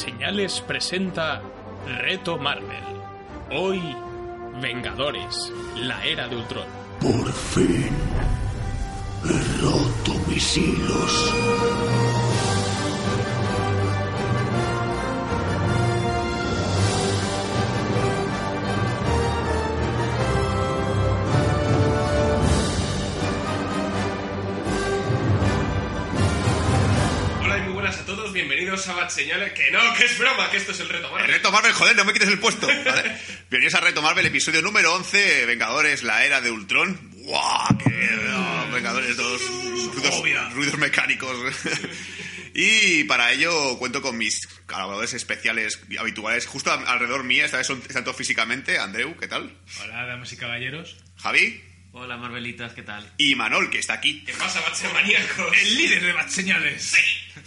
[0.00, 1.42] Señales presenta
[1.86, 2.82] Reto Marvel.
[3.50, 3.82] Hoy,
[4.58, 6.64] Vengadores, la era de Ultron.
[6.98, 7.90] Por fin.
[9.26, 11.34] He roto mis hilos.
[28.40, 29.52] Bienvenidos a Bad Señales.
[29.52, 31.30] Que no, que es broma, que esto es el reto Marvel.
[31.30, 32.66] Reto Marvel, joder, no me quites el puesto.
[32.86, 33.18] ¿vale?
[33.50, 36.98] Bienvenidos a Reto Marvel, episodio número 11, Vengadores, la era de Ultron.
[37.16, 37.76] ¡Guau!
[37.76, 39.42] ¡Qué oh, Vengadores, todos
[40.22, 41.36] ruidos, ruidos mecánicos.
[42.54, 47.66] y para ello cuento con mis colaboradores especiales y habituales, justo alrededor mía, esta vez
[47.66, 48.78] son, están todos físicamente.
[48.78, 49.54] Andreu, ¿qué tal?
[49.82, 50.96] Hola, damas y caballeros.
[51.18, 53.04] Javi Hola Marvelitas, ¿qué tal?
[53.16, 54.22] y Manol, que está aquí.
[54.24, 54.62] ¿Qué pasa,
[54.94, 55.56] Maníacos?
[55.58, 56.94] El líder de Bad Señales.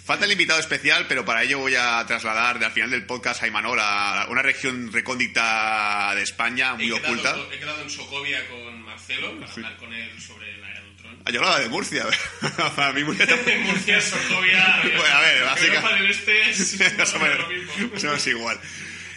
[0.03, 3.41] Falta el invitado especial, pero para ello voy a trasladar de al final del podcast
[3.41, 7.21] a Imanol a una región recóndita de España, muy He oculta.
[7.33, 10.89] quedado, he quedado en Socovia con Marcelo para hablar con él sobre la era de
[10.89, 11.19] Ultron.
[11.25, 12.05] Ah, yo hablaba de Murcia.
[12.75, 13.25] para mí Murcia
[13.65, 14.81] Murcia, Socovia...
[14.97, 17.89] Bueno, a ver, básica- Europa del Este es más o menos lo mismo.
[17.93, 18.59] más o menos igual.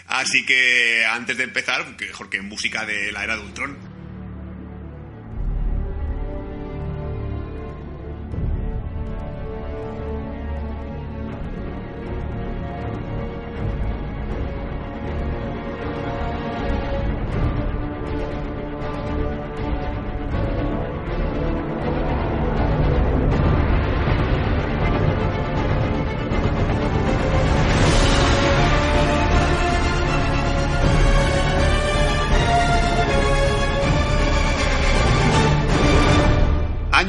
[0.07, 3.96] Así que antes de empezar, mejor que música de la era de Ultron.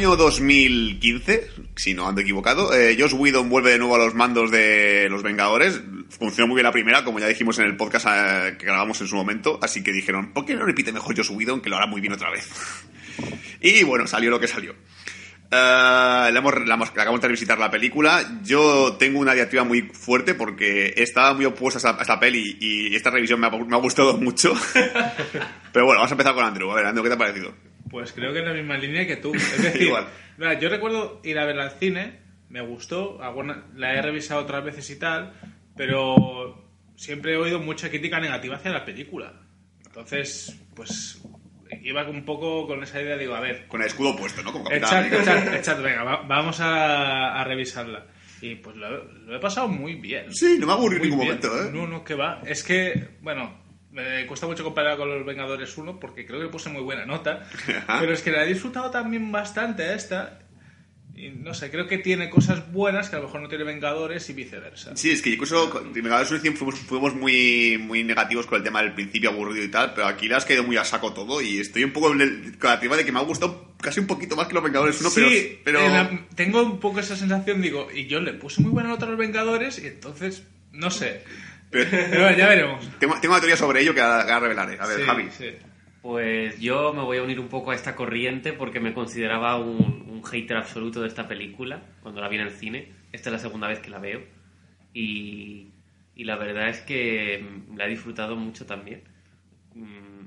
[0.07, 4.49] Año 2015, si no ando equivocado, eh, Josh Whedon vuelve de nuevo a los mandos
[4.51, 5.81] de los Vengadores.
[6.17, 9.07] Funcionó muy bien la primera, como ya dijimos en el podcast eh, que grabamos en
[9.07, 11.87] su momento, así que dijeron, ¿por qué no repite mejor Josh Whedon, que lo hará
[11.87, 12.47] muy bien otra vez?
[13.61, 14.71] y bueno, salió lo que salió.
[14.71, 14.77] Eh,
[15.51, 18.39] la hemos, la hemos- acabamos de revisitar la película.
[18.45, 22.57] Yo tengo una diatriba muy fuerte porque estaba muy opuesta a esta, a esta peli
[22.61, 24.53] y esta revisión me ha, me ha gustado mucho.
[25.73, 26.71] Pero bueno, vamos a empezar con Andrew.
[26.71, 27.53] A ver, Andrew, ¿qué te ha parecido?
[27.89, 29.33] Pues creo que en la misma línea que tú.
[29.35, 30.07] Es decir, Igual.
[30.37, 34.63] mira, yo recuerdo ir a verla al cine, me gustó, alguna- la he revisado otras
[34.63, 35.33] veces y tal,
[35.75, 36.63] pero
[36.95, 39.33] siempre he oído mucha crítica negativa hacia la película.
[39.85, 41.21] Entonces, pues
[41.81, 44.51] iba un poco con esa idea, digo, a ver, Con el escudo puesto, ¿no?
[44.51, 48.05] Como Capitán Exacto, exacto, venga, va- vamos a, a revisarla.
[48.41, 50.31] Y pues lo, lo he pasado muy bien.
[50.33, 51.39] Sí, no me aburrí en Muy ningún bien.
[51.41, 51.71] momento, ¿eh?
[51.73, 52.41] No, no, que va.
[52.45, 53.51] Es que, bueno,
[53.97, 57.49] me cuesta mucho comparar con los Vengadores 1 porque creo que puse muy buena nota.
[57.99, 60.39] Pero es que la he disfrutado también bastante a esta.
[61.15, 64.29] Y no sé, creo que tiene cosas buenas que a lo mejor no tiene Vengadores
[64.29, 64.95] y viceversa.
[64.95, 68.83] Sí, es que incluso con Vengadores Unción fuimos, fuimos muy, muy negativos con el tema
[68.83, 71.57] del principio aburrido y tal, pero aquí le has caído muy a saco todo y
[71.57, 74.53] estoy un poco con la de que me ha gustado casi un poquito más que
[74.53, 75.27] los Vengadores 1, pero...
[75.29, 75.79] sí, pero...
[75.79, 79.07] en la- tengo un poco esa sensación, digo, y yo le puse muy buena nota
[79.07, 81.23] a los Vengadores y entonces, no sé.
[81.71, 82.89] Pero- Pero bueno, ya veremos.
[82.99, 84.77] tengo, tengo una teoría sobre ello que ahora, ahora revelaré.
[84.79, 85.27] A ver, Sí, Javi.
[85.31, 85.49] sí.
[86.01, 90.05] Pues yo me voy a unir un poco a esta corriente porque me consideraba un,
[90.07, 92.93] un hater absoluto de esta película cuando la vi en el cine.
[93.11, 94.21] Esta es la segunda vez que la veo
[94.93, 95.71] y,
[96.15, 97.43] y la verdad es que
[97.75, 99.01] la he disfrutado mucho también.
[99.73, 100.21] Mm,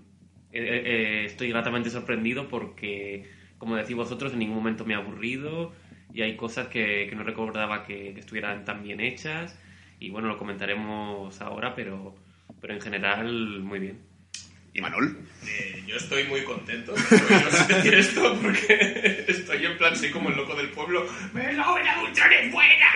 [0.53, 5.73] eh, eh, estoy gratamente sorprendido porque, como decís vosotros, en ningún momento me ha aburrido
[6.13, 9.59] y hay cosas que, que no recordaba que, que estuvieran tan bien hechas
[10.01, 12.17] y bueno, lo comentaremos ahora, pero,
[12.61, 14.01] pero en general muy bien.
[14.73, 15.19] ¿Y Manol?
[15.47, 20.29] Eh, yo estoy muy contento de oíros decir esto porque estoy en plan, soy como
[20.31, 21.07] el loco del pueblo.
[21.33, 22.87] ¡Me de Ultron es buena!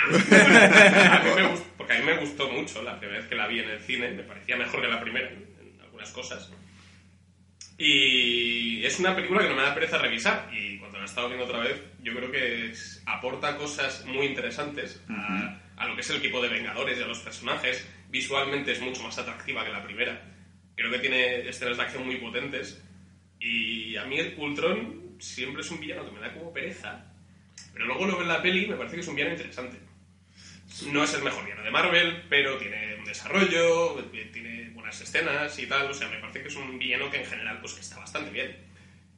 [1.16, 3.48] A mí me gust- porque a mí me gustó mucho la primera vez que la
[3.48, 6.50] vi en el cine, me parecía mejor que la primera en, algunas cosas.
[7.76, 11.26] Y es una película que no me da pereza revisar y cuando la he estado
[11.28, 16.02] viendo otra vez, yo creo que es- aporta cosas muy interesantes a, a lo que
[16.02, 17.86] es el equipo de Vengadores y a los personajes.
[18.08, 20.22] Visualmente es mucho más atractiva que la primera.
[20.76, 22.82] Creo que tiene escenas de acción muy potentes.
[23.40, 27.04] Y a mí el Ultron siempre es un villano que me da como pereza.
[27.72, 29.78] Pero luego lo veo en la peli y me parece que es un villano interesante.
[30.90, 35.66] No es el mejor villano de Marvel, pero tiene un desarrollo, tiene buenas escenas y
[35.66, 35.90] tal.
[35.90, 38.30] O sea, me parece que es un villano que en general pues que está bastante
[38.30, 38.56] bien.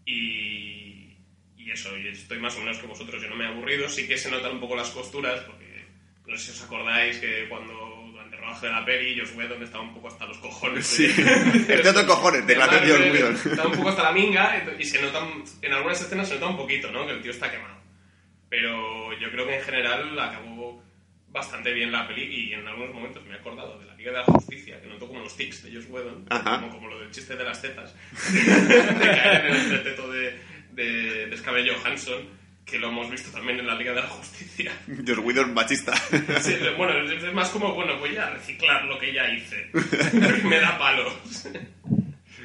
[0.05, 1.17] Y,
[1.57, 3.23] y eso, y estoy más o menos que vosotros.
[3.23, 3.89] Yo no me he aburrido.
[3.89, 5.41] Sí que se notan un poco las costuras,
[6.27, 7.73] no sé si os acordáis que cuando
[8.13, 10.87] durante el rodaje de la peli Joss Whedon estaba un poco hasta los cojones.
[10.87, 11.07] Sí.
[11.13, 13.35] de- otro cojones, de la Marvel, Joss Whedon.
[13.53, 15.27] Está un poco hasta la minga y se nota,
[15.63, 17.07] en algunas escenas se nota un poquito, ¿no?
[17.07, 17.77] Que el tío está quemado.
[18.49, 20.83] Pero yo creo que en general acabó
[21.29, 24.19] bastante bien la peli y en algunos momentos me he acordado de la Liga de
[24.19, 27.37] la Justicia, que noto como los tics de Josh Whedon, como, como lo del chiste
[27.37, 27.95] de las tetas,
[28.33, 30.39] de caer en el entreteto de,
[30.73, 32.29] de, de Scarlett Johansson,
[32.67, 34.73] que lo hemos visto también en la Liga de la Justicia.
[35.07, 35.95] Josh Whedon machista.
[36.43, 39.71] Sí, bueno, es más como, bueno, voy a reciclar lo que ya hice.
[40.45, 41.15] me da palos.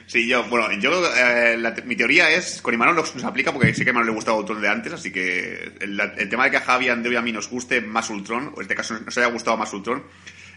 [0.06, 3.84] Sí, yo, bueno, yo, eh, la mi teoría es, con Imanol nos, aplica porque sé
[3.84, 6.58] que a Imanol le gustaba Ultron de antes, así que el, el tema de que
[6.58, 9.00] a Javi, a Andrew y a mí nos guste más Ultron, o en este caso
[9.00, 10.04] nos haya gustado más Ultron,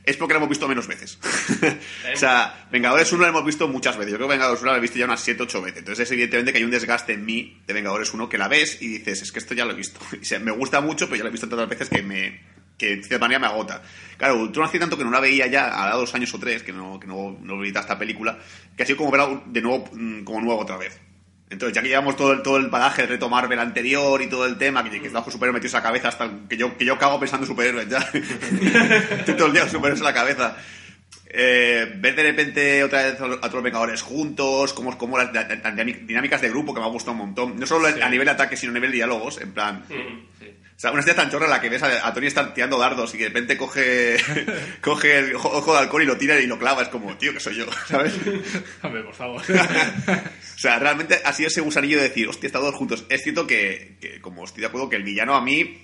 [0.04, 1.18] es porque lo hemos visto menos veces.
[2.12, 4.12] o sea, Vengadores 1 lo hemos visto muchas veces.
[4.12, 5.78] Yo creo que Vengadores 1 lo he visto ya unas 7, 8 veces.
[5.78, 8.82] Entonces es evidentemente que hay un desgaste en mí de Vengadores 1 que la ves
[8.82, 10.00] y dices, es que esto ya lo he visto.
[10.20, 12.96] Y se- me gusta mucho, pero ya lo he visto tantas veces que me que
[12.96, 13.82] de cierta manera me agota.
[14.16, 16.72] Claro, Ultron hace tanto que no la veía ya, a dos años o tres, que
[16.72, 18.36] no, que no, no veía esta película,
[18.76, 21.00] que ha sido como verla de nuevo, mm, como nuevo otra vez.
[21.50, 24.46] Entonces, ya que llevamos todo el, todo el bagaje de reto Marvel anterior y todo
[24.46, 26.84] el tema, que, que estamos con superhéroes metidos en la cabeza hasta que yo, que
[26.84, 27.98] yo cago pensando en superhéroes ya.
[29.18, 30.56] Estoy todo el día superhéroes en la cabeza.
[31.36, 35.76] Eh, ver de repente otra vez a otros Vengadores juntos, como, como las, las- las
[36.06, 37.58] dinámicas de grupo que me ha gustado un montón.
[37.58, 39.84] No solo a nivel de ataque, sino a nivel de diálogos, en plan...
[40.76, 42.78] O sea, una escena tan chorra en la que ves a, a Tony estar tirando
[42.78, 44.16] dardos y que de repente coge,
[44.80, 46.82] coge el ojo de halcón y lo tira y lo clava.
[46.82, 48.14] Es como, tío, que soy yo, ¿sabes?
[48.82, 49.42] Hombre, por favor.
[50.54, 53.04] O sea, realmente ha sido ese gusanillo de decir, hostia, están todos juntos.
[53.08, 55.83] Es cierto que, que, como estoy de acuerdo, que el villano a mí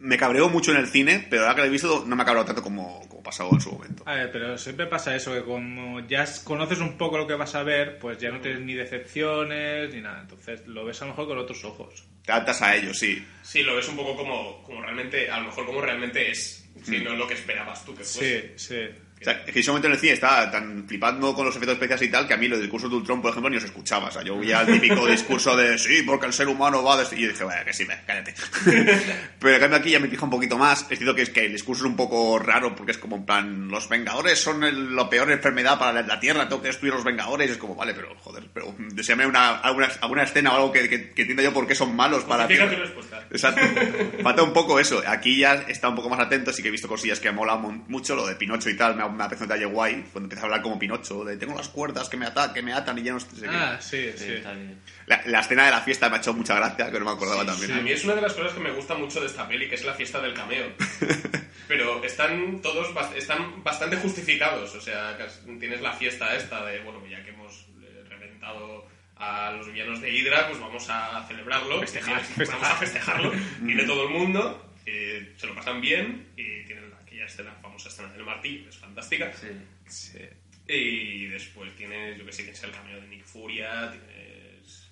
[0.00, 2.26] me cabreó mucho en el cine, pero ahora que lo he visto no me ha
[2.26, 4.02] cabreado tanto como, como pasó en su momento.
[4.06, 7.54] A ver, pero siempre pasa eso, que como ya conoces un poco lo que vas
[7.54, 10.20] a ver, pues ya no tienes ni decepciones ni nada.
[10.22, 12.04] Entonces lo ves a lo mejor con otros ojos.
[12.24, 13.26] Te adaptas a ellos, sí.
[13.42, 16.98] Sí, lo ves un poco como, como realmente, a lo mejor como realmente es, si
[17.00, 18.56] no es lo que esperabas tú que fuese.
[18.56, 18.98] Sí, sí.
[19.20, 21.74] O sea, es que ese momento en el cine estaba tan flipando con los efectos
[21.74, 23.64] especiales y tal que a mí lo del discurso de Ultron, por ejemplo, ni os
[23.64, 24.08] escuchaba.
[24.08, 26.96] O sea, yo oía el típico discurso de sí, porque el ser humano va a...
[26.98, 27.12] des-".
[27.12, 28.34] Y yo dije, vaya, que sí, ve, cállate.
[29.38, 30.86] Pero en cambio aquí ya me fijo un poquito más.
[30.90, 33.24] Es cierto que es que el discurso es un poco raro porque es como en
[33.24, 36.92] plan, los Vengadores son el- la peor enfermedad para la, la Tierra, tengo que destruir
[36.92, 37.50] a los Vengadores.
[37.50, 41.10] Es como, vale, pero joder, pero deseame una, alguna, alguna escena o algo que, que,
[41.10, 43.26] que entienda yo por qué son malos para respuesta.
[43.30, 43.60] Exacto.
[44.22, 45.02] Falta un poco eso.
[45.06, 47.56] Aquí ya está un poco más atento, sí que he visto cosillas que me mola
[47.56, 50.26] mucho, lo de Pinocho y tal, me ha, me ha parecido un detalle guay, cuando
[50.26, 52.98] empieza a hablar como Pinocho, de tengo las cuerdas que me, ata que me atan
[52.98, 53.46] y ya no sé qué.
[53.48, 54.32] Ah, sí, Sí, sí.
[54.34, 54.78] está bien.
[55.06, 57.44] La, la escena de la fiesta me ha hecho mucha gracia, que no me acordaba
[57.46, 57.72] también.
[57.72, 59.74] A mí es una de las cosas que me gusta mucho de esta peli, que
[59.76, 60.66] es la fiesta del cameo.
[61.68, 64.74] Pero están todos bast- están bastante justificados.
[64.74, 65.16] O sea,
[65.60, 70.10] tienes la fiesta esta de, bueno, ya que hemos eh, reventado a los villanos de
[70.10, 71.80] Hydra, pues vamos a celebrarlo.
[71.80, 72.72] Festejar, Vamos festejar.
[72.72, 73.32] a festejarlo.
[73.60, 78.12] Viene todo el mundo, eh, se lo pasan bien y tienen aquella escena, famosa escena
[78.12, 79.32] del martillo, que es fantástica.
[79.32, 79.48] Sí.
[79.86, 80.18] Sí.
[80.66, 84.90] Y después tienes, yo que sé, tienes el cameo de Nick Furia, tienes...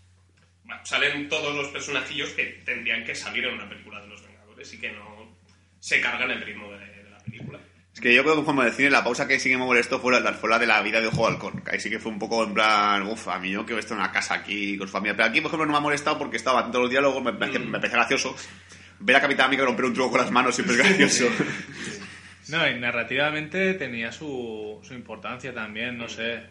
[0.64, 4.72] Bueno, salen todos los personajillos que tendrían que salir en una película de los Vengadores
[4.72, 5.36] y que no
[5.78, 7.60] se cargan el ritmo de, de la película.
[7.92, 10.00] Es que yo creo que conforme del cine, la pausa que sí que me molestó
[10.00, 11.62] fue la, fue la de la vida de Ojo de Halcón.
[11.62, 13.96] Que ahí sí que fue un poco en plan, uff, a mí yo quiero estar
[13.96, 15.16] en una casa aquí con su familia.
[15.16, 17.58] Pero aquí, por ejemplo, no me ha molestado porque estaba todos los diálogos, me parece,
[17.58, 18.36] me parece gracioso.
[18.98, 21.26] Ver a Capitán América romper un truco con las manos siempre es gracioso.
[22.48, 26.42] No, y narrativamente tenía su, su importancia también, no sé.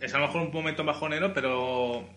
[0.00, 2.08] Es a lo mejor un momento bajonero, pero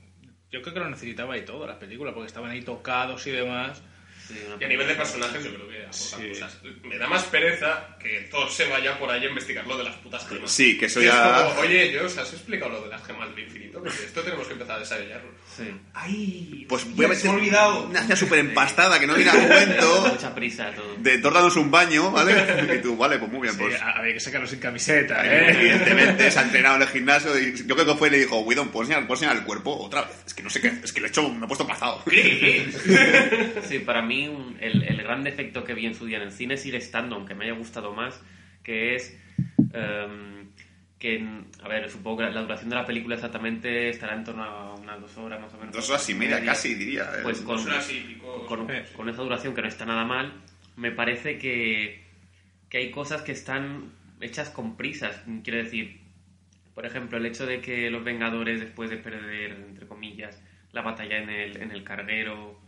[0.52, 3.82] yo creo que lo necesitaba y todo la película, porque estaban ahí tocados y demás.
[4.28, 6.30] Sí, Y a nivel de personajes yo creo que aportan Sí.
[6.30, 6.58] cosas.
[6.84, 9.96] Me da más pereza que Thor se vaya por ahí a investigar lo de las
[9.98, 10.52] putas gemas.
[10.52, 13.30] Sí, que eso es ya- como, Oye, yo os has explicado lo de las gemas
[13.34, 15.30] del infinito, porque esto tenemos que empezar a desarrollarlo.
[15.56, 15.64] Sí.
[15.94, 16.66] ¡Ay!
[16.68, 17.86] Pues voy a meter me ha olvidado.
[17.86, 20.08] una súper empastada que no viene a cuento.
[20.12, 20.96] Mucha prisa todo.
[20.98, 22.36] De Thor dándose un baño, ¿vale?
[22.78, 23.82] Y tú, vale, pues muy bien, Sí, pues.
[23.82, 25.52] había que sacarlo sin camiseta, Eh, ¿eh?
[25.58, 28.40] Evidentemente se ha entrenado en el gimnasio y yo creo que fue y le dijo,
[28.40, 30.12] Widon, ¿puedo enseñar, ¿puedo enseñar el cuerpo otra vez?
[30.28, 32.04] Es que no sé qué, es que lo he hecho, me he puesto pasado.
[33.68, 36.32] Sí, para mí un- el, el gran defecto que vi en su día en el
[36.32, 38.20] cine sigue estando, aunque me haya gustado más,
[38.64, 39.16] que es
[39.74, 40.48] em,
[41.00, 41.24] que,
[41.64, 44.74] a ver, supongo que la, la duración de la película exactamente estará en torno a
[44.76, 45.76] unas dos horas más o menos.
[45.76, 47.04] Dos horas y media casi, diría.
[47.04, 47.20] eh.
[47.24, 48.46] Pues con, Dos horas y pico.
[48.48, 50.34] con, con esa duración que no está nada mal,
[50.76, 52.04] me parece que,
[52.70, 55.22] que hay cosas que están hechas con prisas.
[55.44, 56.00] Quiero decir,
[56.74, 61.18] por ejemplo, el hecho de que los Vengadores, después de perder, entre comillas, la batalla
[61.22, 62.60] en el, en el carguero,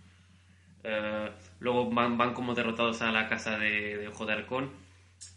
[0.83, 4.71] eh, luego van, van como derrotados a la casa de, de Ojo de Halcón,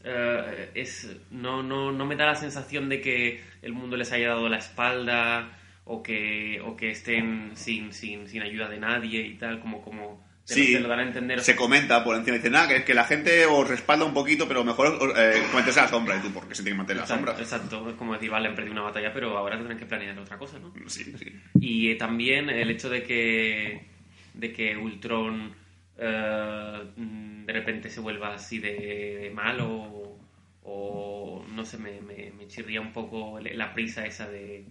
[0.04, 4.28] eh, es, no, no, no me da la sensación de que el mundo les haya
[4.28, 9.34] dado la espalda o que, o que estén sin, sin, sin ayuda de nadie y
[9.36, 11.40] tal, como, como te, Sí, lo, te lo dan a entender.
[11.40, 14.64] Se comenta por encima, dice, nada, que, que la gente os respalda un poquito, pero
[14.64, 16.16] mejor eh, a la sombra.
[16.16, 17.38] Y tú, ¿por qué se tiene que mantener a la Exacto, sombra?
[17.38, 20.38] exacto, es como decir, vale, han perdido una batalla, pero ahora tendrán que planear otra
[20.38, 20.72] cosa, ¿no?
[20.86, 21.42] Sí, sí.
[21.58, 23.91] Y eh, también el hecho de que,
[24.34, 25.54] de que Ultron
[25.96, 30.18] mm, de repente se vuelva así de malo
[30.64, 34.64] o no sé, me, me, chirría un poco la prisa esa de,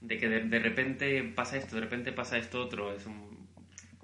[0.00, 2.92] de que de, de repente pasa esto, de repente pasa esto otro.
[2.92, 3.35] Es un,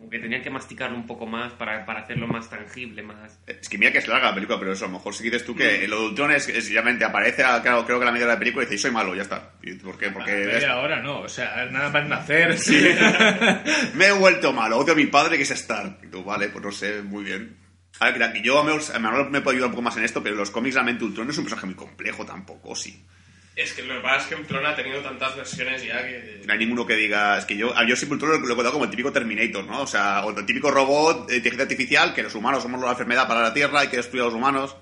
[0.02, 3.38] como que tenían que masticarlo un poco más para, para hacerlo más tangible, más...
[3.46, 5.44] Es que mira que es larga la película, pero eso, a lo mejor si dices
[5.44, 8.12] tú que lo de Ultron es, es realmente aparece, a- claro, creo que a la
[8.12, 9.52] media de la película y dice, soy malo, ya está.
[9.62, 10.10] ¿Y ¿Por qué?
[10.10, 12.58] Porque Media hora no, o sea, nada más nacer.
[13.94, 15.98] me he vuelto malo, odio a mi padre que es Stark.
[16.02, 17.56] Y tú, vale, pues no sé, muy bien.
[18.00, 18.64] A ver, yo a
[18.98, 21.30] Manuel me puedo ayudar un poco más en esto, pero los cómics realmente Ultron no
[21.30, 23.06] es un personaje muy complejo tampoco, sí.
[23.54, 26.40] Es que lo que pasa es que Ultron ha tenido tantas versiones ya que...
[26.46, 28.72] No hay ninguno que diga, es que yo, yo siempre Ultron lo, lo he contado
[28.72, 29.82] como el típico Terminator, ¿no?
[29.82, 33.28] O sea, o el típico robot de inteligencia artificial, que los humanos somos la enfermedad
[33.28, 34.74] para la Tierra, hay que destruir a los humanos.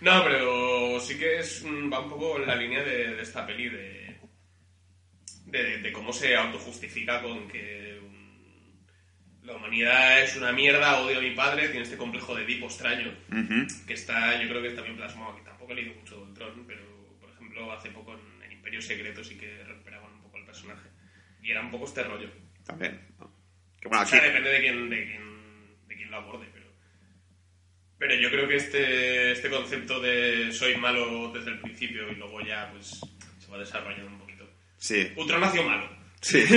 [0.00, 3.46] No, pero sí que es un- va un poco en la línea de, de esta
[3.46, 4.18] peli de,
[5.46, 8.00] de, de cómo se autojustifica con que
[9.42, 13.12] la humanidad es una mierda, odio a mi padre, tiene este complejo de Edipo extraño,
[13.86, 15.42] que está, yo creo que está bien plasmado aquí.
[15.44, 16.93] Tampoco he leído mucho de Ultron, pero
[17.54, 20.88] ejemplo hace poco en, en Imperio Secreto sí que recuperaban un poco el personaje.
[21.42, 22.28] Y era un poco este rollo.
[22.66, 23.00] También.
[23.18, 23.30] ¿no?
[23.80, 26.64] Que bueno, O sea, depende de quién, de quién, de quién lo aborde, pero...
[27.98, 32.40] Pero yo creo que este, este concepto de soy malo desde el principio y luego
[32.40, 33.00] ya pues
[33.38, 34.48] se va desarrollando un poquito.
[34.78, 35.88] sí, Ultron nació malo.
[36.20, 36.42] sí.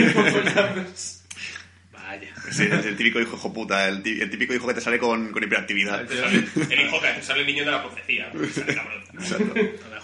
[1.91, 2.33] Vaya.
[2.51, 4.97] Sí, es el típico hijo hijo puta, el, tí- el típico hijo que te sale
[4.97, 6.05] con, con hiperactividad.
[6.05, 8.31] te sale- el hijo que te sale el niño de la profecía.
[8.31, 8.55] pues,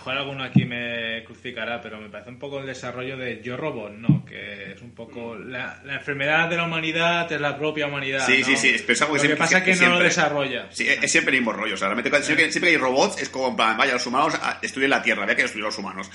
[0.04, 3.94] mejor alguno aquí me crucificará, pero me parece un poco el desarrollo de Yo Robot,
[3.94, 4.26] ¿no?
[4.26, 8.26] Que es un poco la, la enfermedad de la humanidad es la propia humanidad.
[8.26, 8.46] Sí, ¿no?
[8.48, 10.68] sí, sí, algo que Lo que siempre- pasa es que no siempre- lo desarrolla.
[10.72, 11.76] Sí, es, es siempre el mismo rollo.
[11.76, 13.94] O sea, realmente cuando- siempre, que, siempre que hay robots es como en plan, vaya,
[13.94, 16.10] los humanos ah, destruyen la Tierra, había que destruir a los humanos.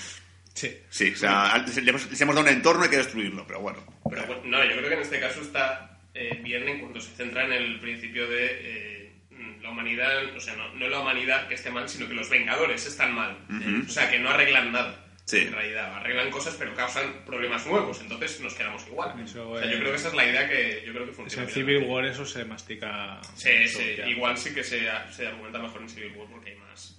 [0.53, 0.71] Sí.
[0.89, 1.77] Sí, o sea, les,
[2.21, 3.79] hemos dado un entorno y hay que destruirlo, pero bueno.
[4.07, 7.09] Pero bueno, no, yo creo que en este caso está eh, bien en cuanto se
[7.15, 9.08] centra en el principio de eh, mm,
[9.61, 12.85] la humanidad, o sea, no, no la humanidad que esté mal, sino que los Vengadores
[12.85, 13.37] están mal.
[13.85, 15.05] O sea, que no arreglan nada.
[15.25, 15.37] Sí.
[15.41, 19.13] En realidad, arreglan cosas pero causan problemas nuevos, entonces nos quedamos igual.
[19.23, 21.11] Eso, o sea, eh, yo creo que esa es la idea que yo creo que
[21.11, 21.43] Es funciona.
[21.47, 21.49] en.
[21.53, 23.21] Civil War eso se mastica.
[23.35, 24.07] Sí, mucho sí, ya.
[24.07, 26.95] igual sí que se, se argumenta mejor en Civil War porque hay más.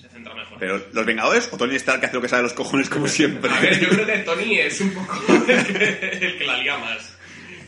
[0.00, 0.56] Se centra mejor.
[0.58, 3.06] Pero, ¿los Vengadores o Tony Stark que hace lo que sabe de los cojones como
[3.08, 3.50] siempre?
[3.50, 6.78] A ver, yo creo que Tony es un poco el que, el que la liga
[6.78, 7.18] más.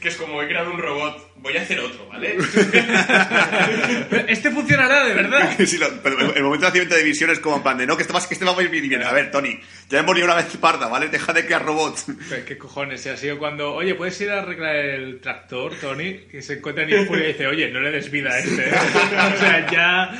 [0.01, 2.37] Que es como he creado un robot, voy a hacer otro, ¿vale?
[4.29, 5.51] Este funcionará, de verdad.
[5.67, 7.97] Sí, lo- pero el momento de nacimiento de visión es como en plan de no,
[7.97, 9.03] que este, va, que este va a ir bien.
[9.03, 9.61] A ver, Tony,
[9.93, 11.09] ya hemos venido una vez parda, ¿vale?
[11.09, 12.07] Deja de crear robots.
[12.47, 13.03] ¿Qué cojones?
[13.03, 16.15] Si ha sido cuando, oye, ¿puedes ir a arreglar el tractor, Tony?
[16.31, 18.63] Que se encuentra en Furia y dice, oye, no le des vida a este.
[18.69, 18.73] ¿eh?".
[19.35, 20.19] o sea, ya...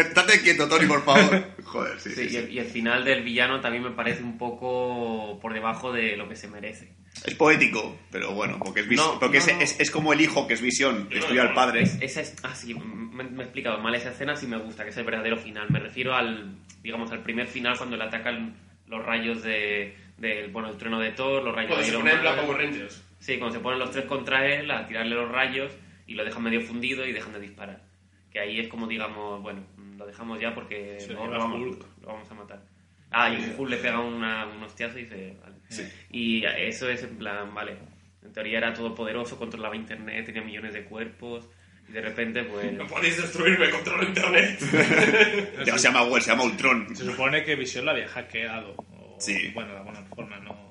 [0.00, 1.44] Estate quieto, Tony, por favor.
[1.64, 2.36] Joder, sí, Sí, sí, y, sí.
[2.36, 6.28] el, y el final del villano también me parece un poco por debajo de lo
[6.28, 6.92] que se merece.
[7.24, 9.60] Es poético, pero bueno, porque es, No, porque no, es, no.
[9.60, 11.82] es- es como el hijo que es visión, que estudia al padre.
[11.82, 14.84] Es- esa es, ah, sí, me, me he explicado mal esa escena, sí me gusta,
[14.84, 15.66] que es el verdadero final.
[15.70, 18.54] Me refiero al, digamos, al primer final cuando le atacan
[18.88, 22.02] los rayos de, del, bueno, el trueno de Thor, los rayos Cuando de se Iron
[22.02, 22.34] pone en Man.
[22.34, 23.04] plan Power Rangers.
[23.18, 25.72] Sí, cuando se ponen los tres contra él, a tirarle los rayos
[26.06, 27.82] y lo dejan medio fundido y dejan de disparar.
[28.30, 29.64] Que ahí es como, digamos, bueno,
[29.96, 32.62] lo dejamos ya porque Se lo, vamos, lo vamos a matar.
[33.10, 35.56] Ah, y Hulk le pega una, un hostiazo y dice, vale.
[36.10, 37.76] Y eso es en plan, vale.
[38.22, 41.48] En teoría era todopoderoso, controlaba internet, tenía millones de cuerpos.
[41.88, 42.72] Y de repente, pues.
[42.74, 44.58] No podéis destruirme, controlo internet.
[45.64, 46.94] Ya no se llama Well, se llama Ultron.
[46.94, 48.74] Se supone que Visión la había hackeado.
[48.76, 49.50] O, Sí.
[49.54, 50.68] Bueno, de alguna forma, no...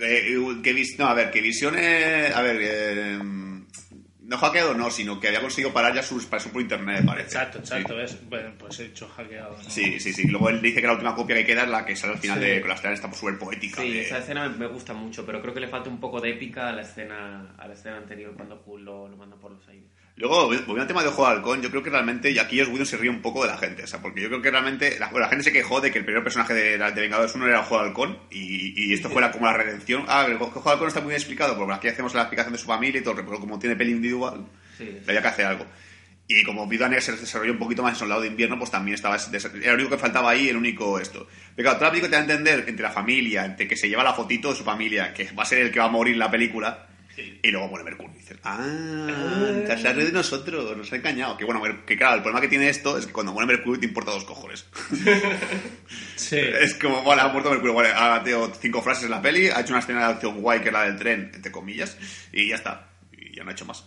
[0.00, 1.74] Eh, que vis- no, a ver, que Visión.
[1.78, 6.52] eh, a ver, eh, no hackeado, no, sino que había conseguido parar ya su expansión
[6.52, 7.26] por internet, parece.
[7.26, 7.94] Exacto, exacto.
[7.98, 8.04] Sí.
[8.04, 9.56] Es, bueno, pues he hecho hackeado.
[9.62, 9.70] ¿no?
[9.70, 10.26] Sí, sí, sí.
[10.28, 12.38] Luego él dice que la última copia que queda es la que sale al final
[12.40, 12.44] Sí.
[12.46, 13.82] de con la escena esta súper poética.
[13.82, 16.20] Sí, de- esa escena me, me gusta mucho, pero creo que le falta un poco
[16.20, 19.52] de épica a la escena, a la escena anterior cuando Hulk lo, lo manda por
[19.52, 19.90] los aires.
[20.16, 22.88] Luego, volviendo al tema de Ojo de Halcón, yo creo que realmente, y aquí Joss
[22.88, 25.06] se ríe un poco de la gente, o sea, porque yo creo que realmente, la,
[25.08, 27.60] bueno, la gente se quejó de que el primer personaje de, de Vengadores 1 era
[27.60, 30.04] Ojo de Halcón, y, y esto fuera como la redención.
[30.08, 32.58] Ah, el Ojo de Halcón está muy bien explicado, porque aquí hacemos la explicación de
[32.58, 35.66] su familia y todo, pero como tiene peli individual, Sí, había que hacer algo.
[36.28, 38.94] Y como Viuda Negra se desarrolló un poquito más en Soldado de Invierno, pues también
[38.94, 39.16] estaba...
[39.16, 41.26] Era lo único que faltaba ahí, el único esto.
[41.54, 43.88] Pero claro, toda la película te da a entender entre la familia, entre que se
[43.88, 46.14] lleva la fotito de su familia, que va a ser el que va a morir
[46.14, 47.40] en la película, Sí.
[47.42, 48.12] y luego muere Mercurio.
[48.14, 51.36] Y dices, ah, te has reído de nosotros, nos ha engañado.
[51.36, 53.86] Que bueno, que claro, el problema que tiene esto es que cuando muere Mercurio te
[53.86, 54.66] importa dos cojones.
[56.16, 56.38] Sí.
[56.38, 59.60] es como, vale, ha muerto Mercurio, vale, ha tenido cinco frases en la peli, ha
[59.60, 61.98] hecho una escena de acción guay que es la del tren, entre comillas,
[62.32, 62.88] y ya está.
[63.12, 63.84] Y ya no ha hecho más.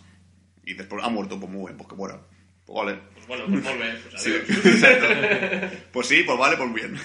[0.64, 2.20] Y después ha muerto, pues muy bien, pues que muera.
[2.66, 2.98] Pues vale.
[3.26, 4.00] Bueno, pues volver.
[4.10, 4.66] Pues Sí, adiós.
[4.66, 5.06] exacto.
[5.92, 6.96] Pues sí, pues vale, pues bien.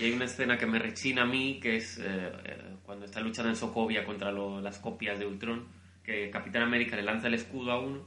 [0.00, 2.02] Y hay una escena que me rechina a mí, que es eh,
[2.44, 5.66] eh, cuando está luchando en Sokovia contra lo- las copias de Ultron,
[6.04, 8.06] que Capitán América le lanza el escudo a uno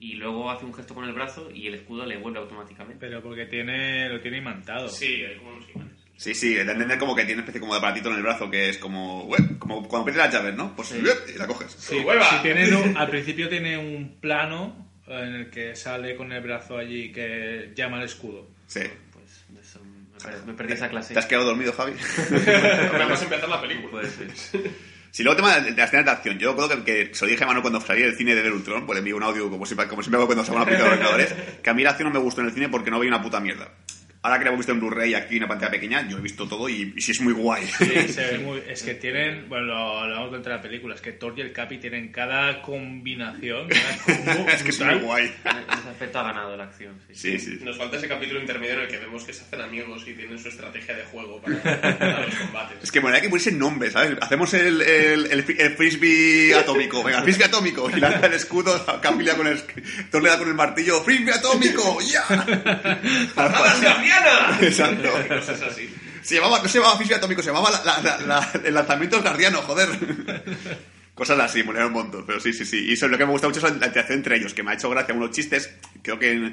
[0.00, 3.06] y luego hace un gesto con el brazo y el escudo le vuelve automáticamente.
[3.06, 4.88] Pero porque tiene, lo tiene imantado.
[4.88, 5.92] Sí, hay como unos imanes.
[6.16, 8.50] Sí, sí, de entender como que tiene una especie como de aparatito en el brazo
[8.50, 9.28] que es como,
[9.60, 10.74] como cuando pierdes las llaves, ¿no?
[10.74, 11.70] Pues ué, y la coges.
[11.78, 16.40] Sí, sí tienen un- al principio tiene un plano en el que sale con el
[16.42, 18.48] brazo allí que llama al escudo.
[18.66, 18.80] Sí.
[19.12, 21.14] Pues de eso me, per- me perdí esa clase.
[21.14, 21.92] ¿Te has quedado dormido, Javi?
[22.98, 23.90] Vamos a empezar la película.
[23.90, 24.28] Puede ser.
[25.10, 27.24] Si luego el tema de, de las escenas de acción, yo creo que, que se
[27.24, 29.22] lo dije a Manu cuando salí del cine de Ver Ultron, pues le envié un
[29.22, 31.74] audio como siempre, como siempre hago cuando salgo una película de los Vengadores, que a
[31.74, 33.72] mí la acción no me gustó en el cine porque no veía una puta mierda.
[34.20, 36.48] Ahora que la hemos visto en Blu-ray aquí en una pantalla pequeña, yo he visto
[36.48, 37.64] todo y, y sí es muy guay.
[37.66, 41.12] Sí, se ve muy- es que tienen, bueno, lo hablamos durante la película, es que
[41.12, 43.68] Thor y el Capi tienen cada combinación.
[43.68, 43.96] cada
[44.34, 45.24] combo es que es muy guay.
[45.44, 46.94] En ese aspecto ha ganado la acción.
[47.12, 47.38] Sí.
[47.38, 47.58] Sí, sí.
[47.64, 50.36] Nos falta ese capítulo intermedio en el que vemos que se hacen amigos y tienen
[50.38, 51.62] su estrategia de juego para,
[51.98, 52.78] para los combates.
[52.82, 54.18] Es que bueno, hay que ponerse nombre, ¿sabes?
[54.20, 57.04] Hacemos el, el, el, fri- el frisbee atómico.
[57.04, 57.88] Venga, frisbee atómico.
[57.96, 59.62] Y lanza el escudo, Capi le da con el...
[60.10, 61.02] Thor le da con el martillo.
[61.04, 61.98] ¡Frisbee atómico!
[62.02, 62.24] ¡Ya!
[63.34, 64.58] ¡Patadas guardiana!
[64.60, 65.08] Exacto.
[65.28, 65.94] Cosas así.
[66.22, 69.16] Se llamaba, no se llamaba frisbee atómico, se llamaba la- la- la- la- el lanzamiento
[69.16, 69.88] del guardiano, joder.
[71.14, 72.86] Cosas así, moler un montón, pero sí, sí, sí.
[72.90, 74.70] Y eso es lo que me gusta mucho es la interacción entre ellos, que me
[74.70, 75.70] ha hecho gracia unos chistes.
[76.02, 76.52] Creo que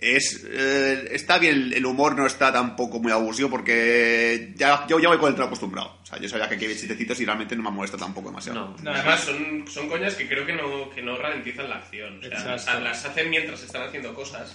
[0.00, 5.08] es eh, está bien, el- humor no está tampoco muy abusivo porque ya, yo ya
[5.08, 5.98] voy con el trago acostumbrado.
[6.02, 8.74] O sea, yo sabía que aquí había chistecitos y realmente no me molesta tampoco demasiado.
[8.76, 8.76] No.
[8.82, 12.20] No, Además, son, son coñas que creo que no, que no ralentizan la acción.
[12.24, 14.54] O sea, las hacen mientras están haciendo cosas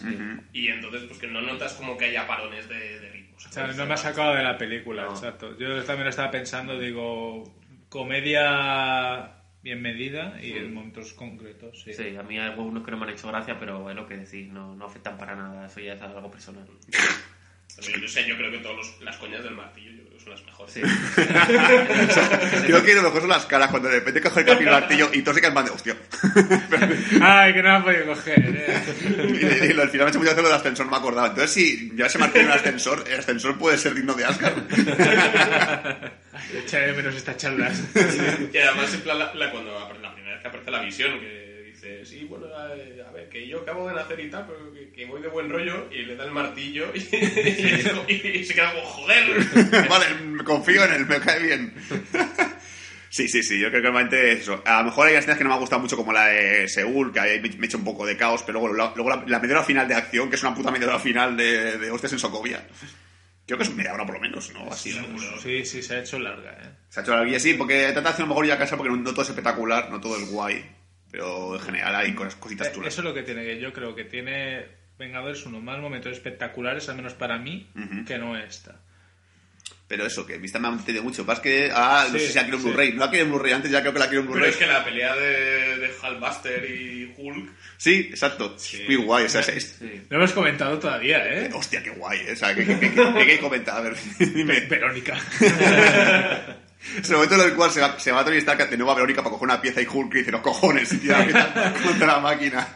[0.53, 3.45] y entonces pues que no notas como que haya parones de, de ritmos.
[3.47, 5.11] o sea, no me ha sacado de la película, No.
[5.11, 5.57] exacto.
[5.57, 7.43] Yo también estaba pensando, digo,
[7.89, 11.93] comedia bien medida y en momentos concretos, sí.
[11.93, 14.17] Sí, a mí hay algunos que no me han hecho gracia, pero es lo que
[14.17, 16.65] decís, no, no afectan para nada, eso ya es algo personal.
[17.85, 20.31] Pero yo, sé, yo creo que todas las coñas del martillo yo creo que son
[20.31, 20.73] las mejores.
[20.73, 20.81] Sí.
[22.67, 25.09] Creo que lo mejor son las caras cuando de repente coge el capi el martillo
[25.13, 25.95] y todos se plan de hostia.
[27.21, 28.39] Ay, que no me ha podido coger.
[28.39, 28.83] eh.
[29.17, 31.27] y, y, al final me ha hecho mucho gracia lo del ascensor, no me acordaba.
[31.29, 34.57] Entonces, si ya se martillo en el ascensor, el ascensor puede ser digno de Asgard.
[36.63, 37.81] Echaré de menos estas charlas.
[38.53, 41.38] Y además, en plan, la, la- cuando la primera vez que aparece la visión, que
[41.81, 44.91] dice, sí, bueno, a, a ver, que yo acabo de nacer y tal, pero que,
[44.91, 46.99] que voy de buen rollo, y le da el martillo y,
[48.07, 49.87] y- y se queda como, joder.
[49.89, 51.73] vale, me confío en él, me cae bien.
[53.11, 54.61] Sí, sí, sí, yo creo que realmente es eso.
[54.67, 57.11] A lo mejor hay escenas que no me ha gustado mucho, como la de Seúl,
[57.11, 59.39] que ahí me he hecho un poco de caos, pero luego, la, luego la, la
[59.39, 62.13] media hora final de acción, que es una puta media hora final de, de hostias
[62.13, 62.63] en Sokovia.
[63.47, 64.71] Creo que es media hora por lo menos, ¿no?
[64.71, 65.39] Así, ¿no?
[65.41, 66.69] Sí, sí, se ha hecho larga, ¿eh?
[66.89, 68.77] Se ha hecho la guía, sí, porque trata de hacer a lo mejor ya casa
[68.77, 70.63] porque no, no todo es espectacular, no todo es guay.
[71.11, 72.93] Pero en general hay cosas, cositas Eh, chulas.
[72.93, 74.65] Eso es lo que tiene, que yo creo que tiene
[74.97, 77.69] Vengadores unos más momentos espectaculares, al menos para mí,
[78.05, 78.75] que no esta.
[79.87, 81.25] Pero eso, que vista me ha entendido mucho.
[81.25, 82.69] Pasa que, ah, no Sí, sé si la quiero en sí.
[82.69, 82.93] Blu-ray.
[82.93, 84.51] No la quiero en Blu-ray, antes ya creo que la quiero Pero Blu-ray.
[84.51, 88.55] es que la pelea de, de Hulkbuster y Hulk, Sí, exacto.
[88.85, 89.25] Muy guay.
[89.25, 90.01] O sea, es- Sí.
[90.09, 91.49] No hemos comentado todavía, ¿eh?
[91.53, 92.19] Hostia, qué guay.
[92.19, 92.33] ¿eh?
[92.33, 93.77] O sea, que, que, que, que- que comenta.
[93.77, 94.59] A ver, dime.
[94.61, 95.17] Verónica.
[97.01, 98.95] Es el momento en el cual se va, se va Tony Stark de nuevo a
[98.95, 101.73] Verónica para coger una pieza y Hulk y dice, los cojones, y tira la pieza
[101.83, 102.67] contra la máquina.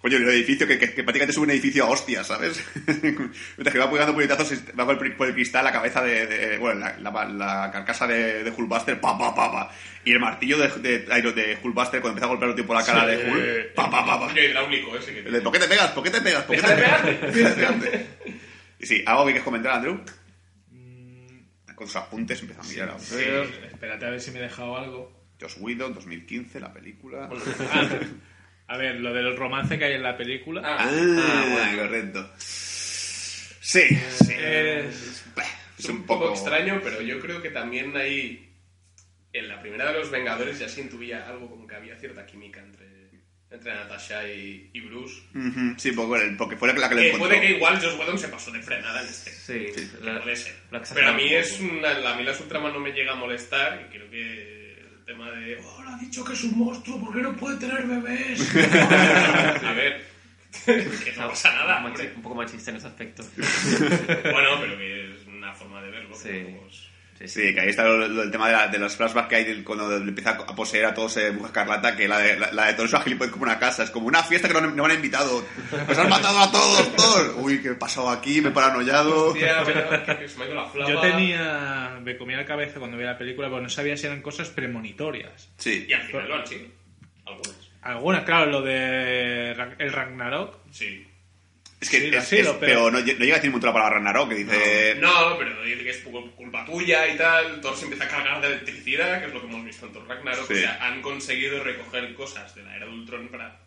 [0.00, 2.64] Coño, el edificio, que, que, que prácticamente sube un edificio a hostias, ¿sabes?
[3.02, 6.56] Mientras que va pegando puñetazos, va por el, por el cristal la cabeza de, de-
[6.58, 9.70] bueno, la, la, la carcasa de, de Hulkbuster, pa, pa, pa, pa.
[10.04, 13.02] Y el martillo de, de, de Hulkbuster, cuando empieza a golpear un tipo la cara
[13.02, 13.08] Sí.
[13.10, 14.32] de Hulk, pa, pa, pa, pa.
[14.32, 15.90] el hidráulico ese que de, ¿Por qué te pegas?
[15.90, 16.44] ¿Por qué te pegas?
[16.44, 17.04] ¿Por qué te pegas?
[17.34, 18.06] Deja de pegarte.
[18.78, 20.00] Y sí, ¿algo que quieres comentar, Andrew?
[21.80, 23.24] Con sus apuntes empiezan a mirar a Sí,
[23.72, 25.10] espérate a ver si me he dejado algo.
[25.40, 27.30] Josh Whedon, 2015, la película.
[27.72, 27.88] Ah,
[28.66, 30.60] a ver, lo del romance que hay en la película.
[30.62, 31.82] Ah, Ah, bueno.
[31.82, 32.30] correcto.
[32.36, 34.34] Sí, sí.
[34.36, 35.24] Es-
[35.78, 38.52] es un poco extraño, pero yo creo que también ahí,
[39.32, 42.60] en la primera de los Vengadores ya se intuía algo como que había cierta química
[42.60, 42.79] entre,
[43.50, 45.22] entre Natasha y, y Bruce.
[45.76, 47.28] Sí, porque, bueno, porque fue la que lo Que encontró.
[47.28, 49.30] puede que igual Josh Whedon se pasó de frenada en este.
[49.32, 50.54] Sí, la- Puede ser.
[50.70, 53.16] la Pero a mí es un una, a mí las Ultraman no me llega a
[53.16, 57.00] molestar y creo que el tema de oh, ahora ha dicho que es un monstruo
[57.04, 58.40] porque no puede tener bebés.
[59.64, 60.06] a ver,
[60.64, 62.12] que no pasa nada, hombre.
[62.14, 63.24] Un poco machista en ese aspecto.
[64.32, 66.14] Bueno, pero que es una forma de verlo.
[66.14, 66.28] Sí.
[66.60, 66.82] pues,
[67.26, 69.44] Sí, que ahí está lo- lo- el tema de, la- de los flashbacks que hay
[69.44, 72.50] del- cuando le empieza a poseer a todos eh, Mujer Escarlata, que la de, la,
[72.52, 74.90] la de todos gilipollas como una casa, es como una fiesta que no, no me
[74.90, 75.44] han invitado.
[75.86, 77.34] Pues han matado a todos, todos.
[77.36, 78.40] Uy, ¿qué pasado aquí?
[78.40, 79.28] Me he paranoiado.
[79.28, 80.90] hostia, pero que se me ha ido la flapa.
[80.90, 81.98] Yo tenía.
[82.02, 85.50] Me comía la cabeza cuando veía la película, pero no sabía si eran cosas premonitorias.
[85.58, 85.86] Sí.
[85.88, 86.66] Y al final lo han sido.
[87.26, 87.70] Algunas.
[87.82, 90.56] Algunas, claro, lo de el Ragnarok.
[90.70, 91.06] Sí.
[91.80, 93.66] Es que Sí, es- sí, es- lo- pero, pero- no, no llega a decir mucho
[93.66, 94.96] la palabra Ragnarok, que dice...
[95.00, 96.04] No, pero dice que es
[96.36, 97.60] culpa tuya y tal.
[97.60, 100.06] Thor se empieza a cargar de electricidad, que es lo que hemos visto en Thor
[100.06, 100.46] Ragnarok.
[100.46, 100.52] Sí.
[100.54, 103.58] O sea, han conseguido recoger cosas de la era de Ultron para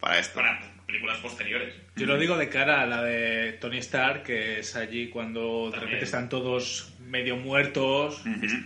[0.00, 0.34] para esto.
[0.36, 1.74] para películas posteriores.
[1.94, 5.78] Yo lo digo de cara a la de Tony Stark, que es allí cuando de
[5.78, 8.22] repente están todos medio muertos,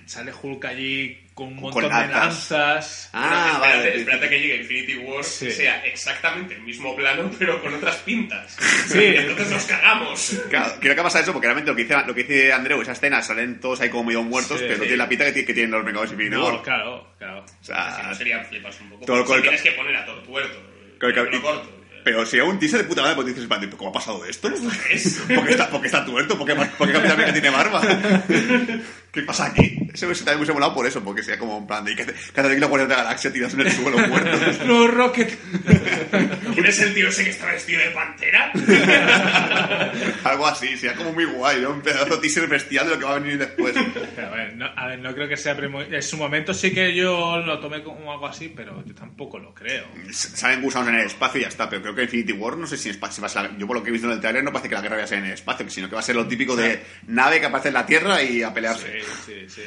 [0.07, 3.11] sale Hulk allí con un Con montón de lanzas.
[3.13, 3.97] Ah, espérate, vale.
[3.99, 5.51] espérate que llegue Infinity War Sí.
[5.51, 8.57] sea exactamente el mismo plano, pero con otras pintas.
[8.87, 9.03] Sí.
[9.03, 10.41] Entonces nos cagamos.
[10.49, 12.93] Claro, creo que pasa eso porque realmente lo que dice, lo que dice Andreu, esa
[12.93, 14.65] escena salen todos ahí como medio muertos, Sí.
[14.67, 16.63] pero no tiene la pinta que, que tienen los Vengadores Infinity No, War.
[16.63, 17.41] claro, claro.
[17.45, 19.07] O Si no sería flipas un poco.
[19.07, 20.63] Todo el tienes que poner a todo tuerto.
[21.01, 21.84] Corto.
[22.05, 24.49] Pero si es un teaser de puta madre, pues dices, "Espérate, ¿cómo ha pasado esto?
[24.91, 26.37] Es- ¿Por qué está, por qué está tuerto?
[26.39, 27.81] ¿Por qué, por qué Capitán América tiene barba?
[29.13, 29.79] ¿Qué pasa aquí?
[29.95, 32.03] Eso, eso también me hubiese molado por eso, porque sea como en plan de que
[32.03, 34.41] hace que hace aquí la Guardia de la Galaxia tiras en el suelo muertos.
[34.67, 35.39] No, Rocket.
[36.55, 38.51] ¿Quién es el tío ese que está vestido de pantera?
[40.25, 41.71] Algo así, sea como muy guay, ¿no?
[41.71, 43.75] Un pedazo de teaser bestial de lo que va a venir después.
[44.17, 46.73] Pero, a, ver, no, a ver, no creo que sea primo- En su momento sí
[46.73, 49.85] que yo lo tomé como algo así, pero yo tampoco lo creo.
[50.13, 52.77] Salen gusanos en el espacio y ya está, pero creo que Infinity War no sé
[52.77, 54.43] si en espacio va a ser Yo por lo que he visto en el trailer
[54.45, 56.05] no parece que la guerra vaya a ser en el espacio, sino que va a
[56.05, 59.01] ser lo típico de nave que aparece en la Tierra y a pelearse.
[59.01, 59.63] Sí, sí, sí.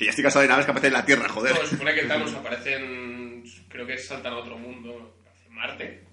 [0.00, 1.52] Que ya estoy cansado de naves que aparecen en la Tierra, joder.
[1.54, 3.44] No, se supone que Thanos aparece en.
[3.68, 5.14] Creo que saltan a otro mundo.
[5.50, 6.04] Marte.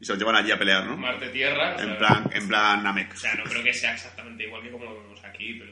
[0.00, 0.96] Y se los llevan allí a pelear, ¿no?
[0.96, 1.76] Marte-Tierra.
[1.76, 3.12] o En sea, plan, en plan Namek.
[3.12, 5.70] O sea, no creo que sea exactamente igual que como lo vemos aquí, pero.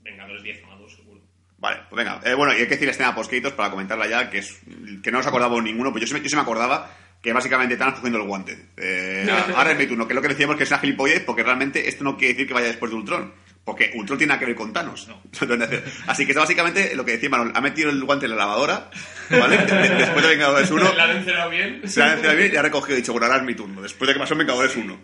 [0.00, 1.20] Vengadores 10 más 2, seguro.
[1.58, 2.20] Vale, pues venga.
[2.24, 4.58] Eh, bueno, y hay que decir la escena post para comentarla ya, que es
[5.02, 8.18] que no nos acordábamos ninguno, pues yo yo sí me acordaba que básicamente Thanos cogiendo
[8.20, 8.70] el guante.
[8.78, 11.42] Eh, ahora es mi turno, que es lo que decíamos que es una gilipollez, porque
[11.42, 13.34] realmente esto no quiere decir que vaya después de Ultron.
[13.64, 15.08] Porque Ultron tiene nada que ver con Thanos.
[15.40, 17.52] Entonces, Así que es básicamente lo que decía Manuel.
[17.54, 18.90] Ha metido el guante en la lavadora,
[19.30, 19.56] ¿vale?
[19.58, 21.88] De- de- después de Vengadores 1, ¿La han encerrado bien?
[21.88, 23.80] se ha encendido bien y ha recogido y dicho, bueno, ahora es mi turno.
[23.82, 24.94] Después de que pasó en Vengadores 1.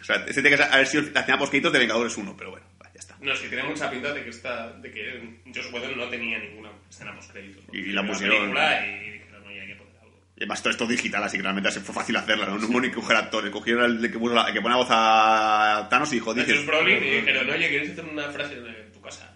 [0.00, 2.66] O sea, ese tiene que haber sido la escena post de Vengadores 1, pero bueno,
[2.92, 3.16] ya está.
[3.20, 6.38] No, es que tiene mucha pinta de que esta, de que Josh Whedon no tenía
[6.38, 7.64] ninguna escena post créditos.
[7.72, 10.20] Y la pusieron- película y dijeron, oye, hay que poner algo.
[10.36, 12.58] Y además todo esto es digital, así que realmente se fue fácil hacerla, ¿no?
[12.58, 13.50] No hubo ni que coger actores.
[13.52, 16.34] Cogieron el que, puso la- el que pone la voz a Thanos y dijo, A
[16.34, 16.56] dices...
[16.56, 19.32] Josh Brolin y dijeron, oye, ¿quieres hacer una frase en tu casa?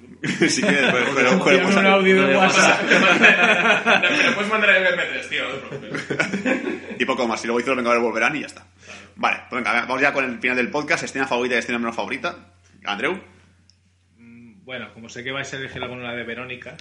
[0.49, 2.83] si quieres, pero, pero, pero, un audio de de WhatsApp.
[2.91, 6.17] Lo puedes mandar en MP3, tío, no te preocupes.
[6.99, 7.45] y poco más.
[7.45, 8.67] Y luego hizo los Vengadores volverán y ya está.
[9.15, 11.05] Vale, pues venga, vamos ya con el final del podcast.
[11.05, 12.55] Escena favorita y escena menos favorita.
[12.85, 13.21] Andreu.
[14.17, 16.77] Bueno, como sé que vais a elegir alguna de Verónica.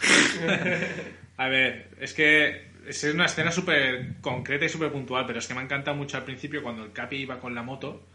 [1.37, 5.53] a ver, es que es una escena súper concreta y súper puntual, pero es que
[5.53, 8.07] me encanta mucho al principio cuando el Capi iba con la moto.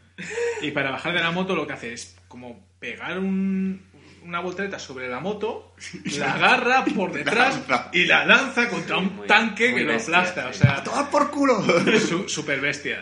[0.60, 3.82] Y para bajar de la moto lo que hace es como pegar un-
[4.24, 5.74] una voltereta sobre la moto,
[6.16, 7.60] la agarra por detrás
[7.92, 10.48] y la lanza contra un Muy- tanque muy que lo aplasta.
[10.48, 11.60] O sea, ¡Toma por culo!
[11.98, 13.00] su- súper bestia.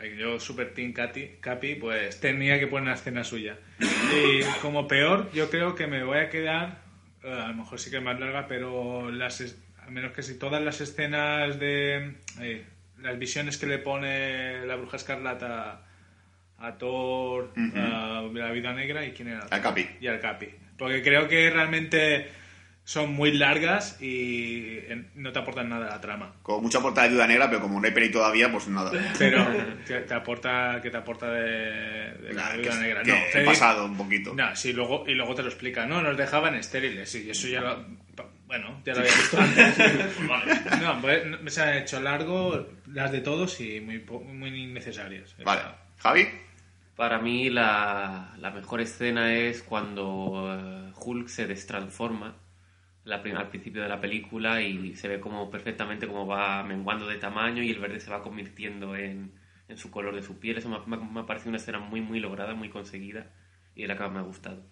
[0.00, 3.58] Eh, Yo, super team Cati- Capi, pues tenía que poner una escena suya.
[3.78, 6.78] Y como peor, yo creo que me voy a quedar,
[7.22, 9.42] eh, a lo mejor sí que es más larga, pero las
[9.90, 12.14] a menos que si todas las escenas de...
[12.40, 12.64] eh,
[13.02, 15.82] las visiones que le pone la bruja escarlata
[16.58, 19.46] a Thor, a la vida negra y quién era.
[19.50, 19.84] Al Capi.
[20.00, 20.46] Y al Capi.
[20.78, 22.28] Porque creo que realmente
[22.84, 26.34] son muy largas y eh, no te aportan nada a la trama.
[26.42, 28.92] Con mucha portada de ayuda negra, pero como no hay peli todavía, pues nada.
[29.18, 29.44] Pero
[29.86, 33.02] te, te aporta que te aporta de, de la Nada, viuda que- negra.
[33.02, 34.34] que No, he pasado un poquito.
[34.34, 35.86] No, sí, luego, y luego te lo explica.
[35.86, 37.12] No, nos dejaban estériles.
[37.16, 37.84] Y eso ya lo.
[38.50, 40.28] Bueno, ya lo había visto antes.
[40.28, 40.54] Vale.
[40.82, 45.36] No, pues, se han hecho largo las de todos y muy, muy innecesarias.
[45.44, 45.62] Vale.
[45.98, 46.26] ¿Javi?
[46.96, 52.34] Para mí la, la mejor escena es cuando eh, Hulk se destransforma
[53.04, 57.18] la al principio de la película y se ve como perfectamente como va menguando de
[57.18, 59.32] tamaño y el verde se va convirtiendo en,
[59.68, 60.58] en su color de su piel.
[60.58, 63.26] Eso me, ha- me me ha parecido una escena muy muy lograda, muy conseguida
[63.76, 64.62] y es la que más me ha gustado.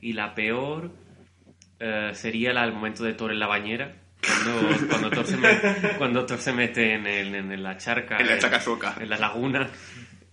[0.00, 0.90] Y la peor
[1.80, 3.94] eh, sería la, el momento de Thor en la bañera.
[4.26, 8.26] Cuando, cuando, Thor, se mete, cuando Thor se mete en, el- en la charca, En
[8.26, 8.96] la charca sueca.
[9.00, 9.68] en la laguna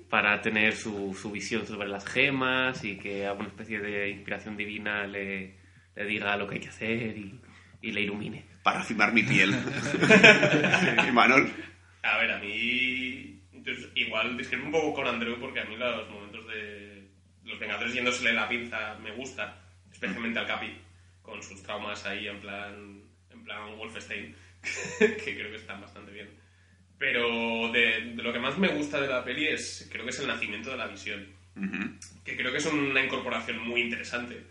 [0.10, 5.06] para tener su, su visión sobre las gemas y que alguna especie de inspiración divina
[5.08, 5.56] le,
[5.96, 7.40] le diga lo que hay que hacer y,
[7.82, 8.46] y le ilumine.
[8.64, 9.56] Para firmar mi piel.
[11.08, 11.48] y Manuel.
[12.04, 13.42] A ver, a mí.
[13.54, 17.08] entonces, igual discrepo un poco con Andrew porque a mí los momentos de
[17.46, 20.78] los Vengadores yéndosele la pinza me gusta, especialmente al Capi,
[21.32, 24.36] con sus traumas ahí en plan, en plan Wolfenstein,
[25.00, 26.30] que creo que están bastante bien.
[27.00, 30.20] Pero de, de lo que más me gusta de la peli es, creo que es
[30.20, 31.26] el nacimiento de la visión,
[32.24, 34.44] que creo que es una incorporación muy interesante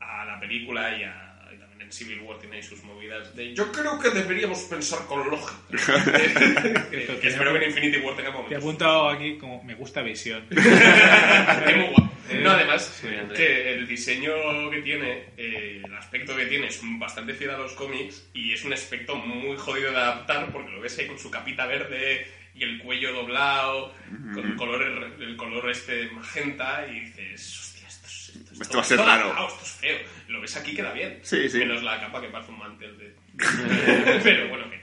[0.00, 3.70] a la película y, a, y también en Civil War tiene sus movidas de yo
[3.70, 5.60] creo que deberíamos pensar con lógica.
[6.90, 8.58] Que- que espero que en Infinity War tenga Te he momentos.
[8.64, 10.44] apuntado aquí como me gusta visión.
[10.50, 12.09] Muy guapo.
[12.38, 13.00] No, además,
[13.36, 17.72] que el diseño que tiene, eh, el aspecto que tiene es bastante fiel a los
[17.72, 21.30] cómics y es un aspecto muy jodido de adaptar porque lo ves ahí con su
[21.30, 23.94] capita verde y el cuello doblado,
[24.34, 24.82] con el color,
[25.20, 28.98] el color este magenta, y dices, hostia, esto, es- esto, es Esto va a ser
[28.98, 29.28] raro.
[29.48, 29.98] esto es feo.
[30.28, 31.18] Lo ves aquí queda bien.
[31.22, 31.58] Sí, sí.
[31.58, 33.14] Menos la capa que parece un mantel de...
[34.22, 34.80] Pero bueno, que,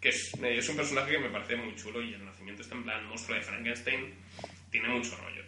[0.00, 2.74] que es, eh, es un personaje que me parece muy chulo y el nacimiento está
[2.74, 4.14] en plan monstruo de Frankenstein,
[4.70, 5.42] tiene mucho rollo.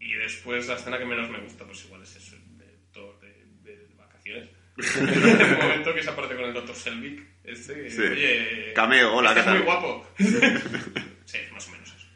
[0.00, 3.28] Y después la escena que menos me gusta, pues igual es eso, de Thor de,
[3.62, 4.48] de vacaciones.
[4.96, 6.74] el momento que se aparece con el Dr.
[6.74, 8.00] Selvig, este, que, Sí.
[8.00, 8.72] oye...
[8.74, 9.56] Cameo, hola, ¿qué tal?
[9.56, 10.06] muy guapo.
[10.18, 12.06] sí, más o menos eso.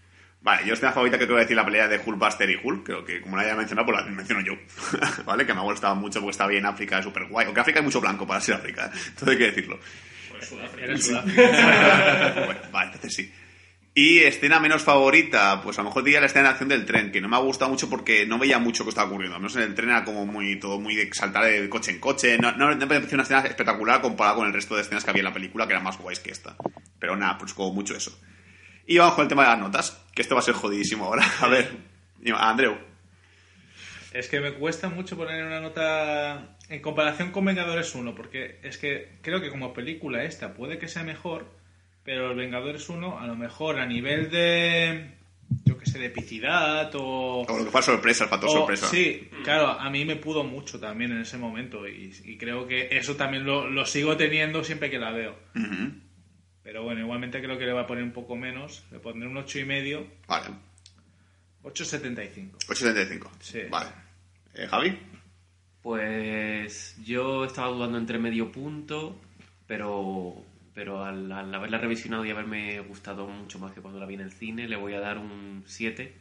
[0.40, 2.84] Vale, yo escena favorita que te voy a decir la pelea de Hulkbuster y Hulk,
[2.84, 4.54] creo que como la haya mencionado, pues la menciono yo.
[5.26, 5.44] ¿Vale?
[5.46, 7.46] Que me ha gustado mucho porque estaba bien África, es súper guay.
[7.46, 9.78] Aunque África hay mucho blanco para ser África, entonces hay que decirlo.
[10.30, 10.84] Pues Sudáfrica.
[10.86, 12.42] Eres Sudáfrica.
[12.46, 13.32] bueno, vale, entonces sí.
[13.96, 17.12] Y escena menos favorita, pues a lo mejor diría la escena de acción del tren,
[17.12, 19.36] que no me ha gustado mucho porque no veía mucho que estaba ocurriendo.
[19.36, 22.00] Al menos en el tren era como muy todo muy de saltar de coche en
[22.00, 22.36] coche.
[22.36, 25.10] No, no, no me pareció una escena espectacular comparada con el resto de escenas que
[25.10, 26.56] había en la película, que eran más guays que esta.
[26.98, 28.18] Pero nada, pues como mucho eso.
[28.84, 31.24] Y vamos con el tema de las notas, que esto va a ser jodidísimo ahora.
[31.40, 31.70] A ver,
[32.36, 32.76] Andreu.
[34.12, 38.76] Es que me cuesta mucho poner una nota en comparación con Vengadores 1, porque es
[38.76, 41.46] que creo que como película esta puede que sea mejor,
[42.04, 45.10] pero el Vengadores 1 a lo mejor a nivel de,
[45.64, 47.42] yo que sé, de epicidad o...
[47.48, 48.86] O lo que fue sorpresa, el factor o- sorpresa.
[48.88, 52.88] Sí, claro, a mí me pudo mucho también en ese momento y, y creo que
[52.96, 55.34] eso también lo, lo sigo teniendo siempre que la veo.
[56.62, 59.34] Pero bueno, igualmente creo que le voy a poner un poco menos, le pondré un
[59.36, 60.46] 8,5, y medio, Vale,
[61.62, 62.50] 8,75.
[62.68, 63.28] 8.75.
[63.40, 63.60] Sí.
[63.70, 63.90] Vale.
[64.54, 64.96] Eh, Javi.
[65.82, 69.20] Pues yo estaba dudando entre medio punto,
[69.66, 70.42] pero,
[70.74, 74.20] pero al, al haberla revisionado y haberme gustado mucho más que cuando la vi en
[74.20, 76.14] el cine, le voy a dar un 7,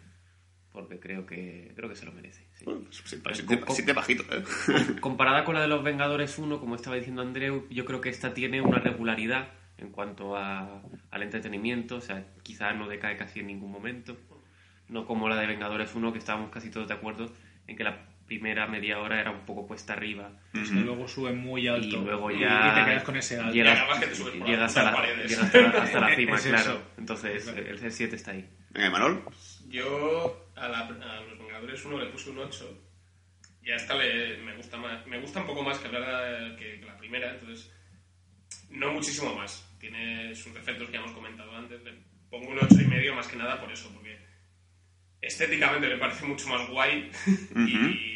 [0.71, 2.45] porque creo que, creo que se lo merece.
[2.57, 2.65] sí.
[2.65, 3.17] Bueno, sí,
[3.69, 4.43] siete bajitos, ¿eh?
[5.01, 8.33] Comparada con la de los Vengadores 1, como estaba diciendo Andreu, yo creo que esta
[8.33, 13.47] tiene una regularidad en cuanto a, al entretenimiento, o sea, quizás no decae casi en
[13.47, 14.17] ningún momento,
[14.87, 17.31] no como la de Vengadores 1, que estábamos casi todos de acuerdo
[17.67, 20.31] en que la primera media hora era un poco cuesta arriba.
[20.53, 21.85] Es que luego sube muy alto.
[21.87, 23.53] y luego y- ya y te quedas con ese alto.
[23.53, 25.99] llegas, Y además que te subes por llegas las a la, llegas hasta la, hasta
[25.99, 26.81] la cima, Es claro.
[26.97, 28.49] Entonces el C7 está ahí.
[28.71, 29.23] Venga, Manol.
[29.69, 32.81] Yo a, la- a los Vengadores 1 le puse un 8
[33.61, 36.79] y a esta le, me gusta más me gusta un poco más que la, que,
[36.79, 37.71] que la primera entonces
[38.69, 39.69] no muchísimo más.
[39.79, 41.81] Tiene sus defectos que ya hemos comentado antes.
[41.83, 41.93] Le
[42.29, 44.17] pongo un 8 y medio más que nada por eso porque
[45.21, 47.09] estéticamente me parece mucho más guay.
[47.55, 48.12] Y tiene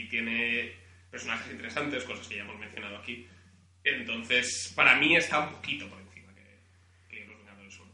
[1.18, 3.28] personajes interesantes cosas que ya hemos mencionado aquí
[3.84, 6.60] entonces para mí está un poquito por encima que,
[7.10, 7.92] que los Vengadores 1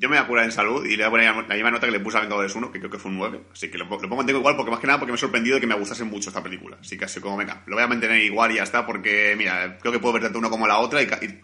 [0.00, 1.86] Yo me voy a curar en salud y le voy a poner la misma nota
[1.86, 3.40] que le puse a Vengadores 1, que creo que fue un 9.
[3.52, 5.54] Así que lo, lo pongo en igual porque más que nada porque me he sorprendido
[5.56, 6.78] de que me gustase mucho esta película.
[6.80, 9.78] Así que así como, venga, lo voy a mantener igual y ya está porque, mira,
[9.78, 11.40] creo que puedo ver tanto uno como la otra y, y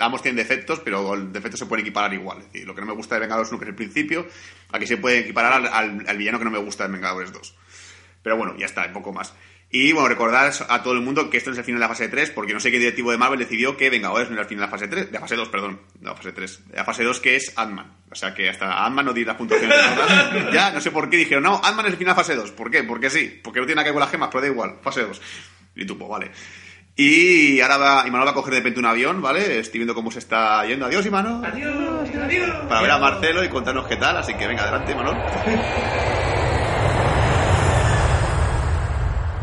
[0.00, 2.38] ambos tienen defectos, pero los defectos se pueden equiparar igual.
[2.40, 4.26] Es decir, lo que no me gusta de Vengadores 1, que es el principio,
[4.72, 7.54] aquí se puede equiparar al, al- al villano que no me gusta de Vengadores 2.
[8.22, 9.32] Pero bueno, ya está, un poco más.
[9.70, 11.88] Y bueno, recordar a todo el mundo que esto no es el final de la
[11.88, 14.48] fase 3, porque no sé qué directivo de Marvel decidió que Vengadores no era el
[14.48, 16.68] final de la fase 3, de la fase 2, perdón, de la fase 3.
[16.68, 17.92] De la fase 2 que es Ant-Man.
[18.10, 19.76] O sea que hasta Ant-Man no di las puntuaciones.
[20.52, 22.52] Ya, no sé por qué dijeron, no, Ant-Man es el final de la fase 2.
[22.52, 22.82] ¿Por qué?
[22.84, 25.02] Porque sí, porque no tiene nada que ver con las gemas, pero da igual, fase
[25.02, 25.20] 2.
[25.76, 26.30] Y tú, pues vale.
[26.96, 29.60] Y ahora va, Imanol va a coger de repente un avión, ¿vale?
[29.60, 30.86] Estoy viendo cómo se está yendo.
[30.86, 31.44] Adiós, Imanol.
[31.44, 35.16] adiós adiós Para ver a Marcelo y contarnos qué tal, así que venga, adelante, Imanol.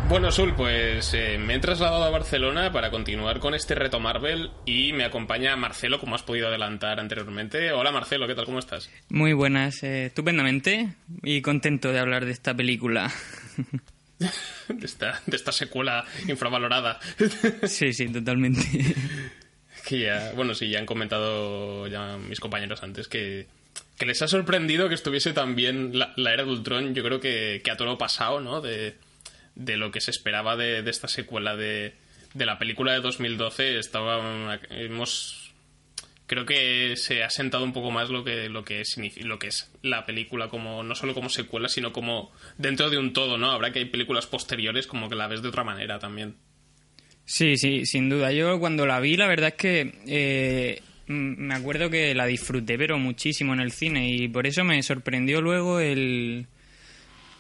[0.07, 4.51] Bueno, Sul, pues eh, me he trasladado a Barcelona para continuar con este reto Marvel
[4.63, 7.71] y me acompaña Marcelo, como has podido adelantar anteriormente.
[7.71, 8.45] Hola Marcelo, ¿qué tal?
[8.45, 8.89] ¿Cómo estás?
[9.09, 13.11] Muy buenas, eh, estupendamente y contento de hablar de esta película.
[14.69, 17.01] De esta, de esta secuela infravalorada.
[17.67, 18.61] sí, sí, totalmente.
[19.85, 23.47] que ya, bueno, sí, ya han comentado ya mis compañeros antes que,
[23.97, 26.95] que les ha sorprendido que estuviese tan bien la, la era de Ultron.
[26.95, 28.61] Yo creo que, que a todo lo pasado, ¿no?
[28.61, 28.95] De,
[29.55, 31.93] de lo que se esperaba de, de esta secuela de,
[32.33, 33.79] de la película de 2012.
[33.79, 35.53] Estaba, hemos
[36.27, 39.47] creo que se ha sentado un poco más lo que lo que signifi- lo que
[39.47, 43.51] es la película como no solo como secuela sino como dentro de un todo no
[43.51, 46.35] habrá que hay películas posteriores como que la ves de otra manera también
[47.27, 48.31] Sí, sí, sin duda.
[48.31, 52.99] Yo cuando la vi, la verdad es que eh, me acuerdo que la disfruté, pero
[52.99, 56.45] muchísimo en el cine y por eso me sorprendió luego el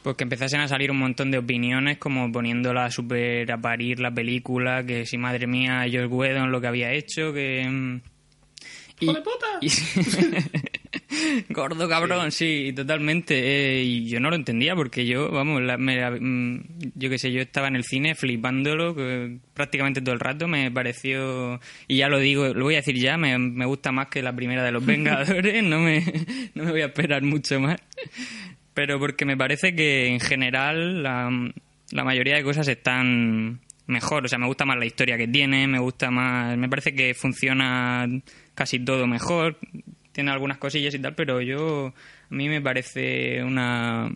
[0.05, 4.13] pues que empezasen a salir un montón de opiniones como poniéndola súper a parir la
[4.13, 7.67] película, que si madre mía Josh Whedon lo que había hecho, que...
[7.67, 8.01] mm,
[8.99, 9.07] y-
[9.61, 9.69] y-
[11.49, 13.33] Gordo cabrón, sí, totalmente.
[13.79, 16.63] Eh, y yo no lo entendía porque yo, vamos, la- me la- mm,
[16.93, 20.47] yo qué sé, yo estaba en el cine flipándolo que prácticamente todo el rato.
[20.47, 24.07] Me pareció, y ya lo digo, lo voy a decir ya, me, me gusta más
[24.07, 25.63] que la primera de los Vengadores.
[25.63, 26.03] no, me,
[26.53, 27.77] no me voy a esperar mucho más.
[28.75, 31.31] Pero porque me parece que en general la,
[31.91, 34.25] la mayoría de cosas están mejor.
[34.25, 36.57] O sea, me gusta más la historia que tiene, me gusta más.
[36.57, 38.05] Me parece que funciona
[38.53, 39.57] casi todo mejor.
[40.11, 41.93] Tiene algunas cosillas y tal, pero yo.
[42.29, 44.11] A mí me parece una.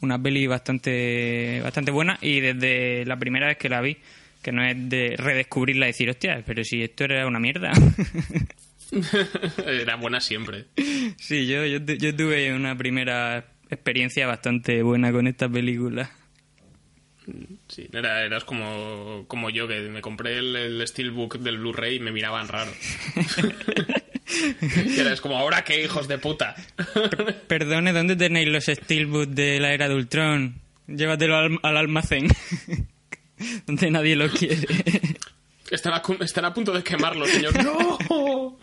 [0.00, 3.96] Una peli bastante, bastante buena y desde la primera vez que la vi,
[4.42, 7.72] que no es de redescubrirla y decir, hostia, pero si esto era una mierda.
[9.66, 10.66] Era buena siempre.
[11.16, 16.10] sí, yo, yo, yo tuve una primera experiencia bastante buena con esta película.
[17.68, 22.00] Sí, era, eras como, como yo, que me compré el, el Steelbook del Blu-ray y
[22.00, 22.70] me miraban raro.
[24.86, 26.54] y eras como, ¿ahora qué, hijos de puta?
[27.46, 30.60] Perdone, ¿dónde tenéis los Steelbook de la era de Ultron?
[30.86, 32.28] Llévatelo al, al almacén.
[33.66, 34.66] donde nadie lo quiere.
[35.70, 37.52] Están a, están a punto de quemarlo, señor.
[37.64, 38.58] ¡No!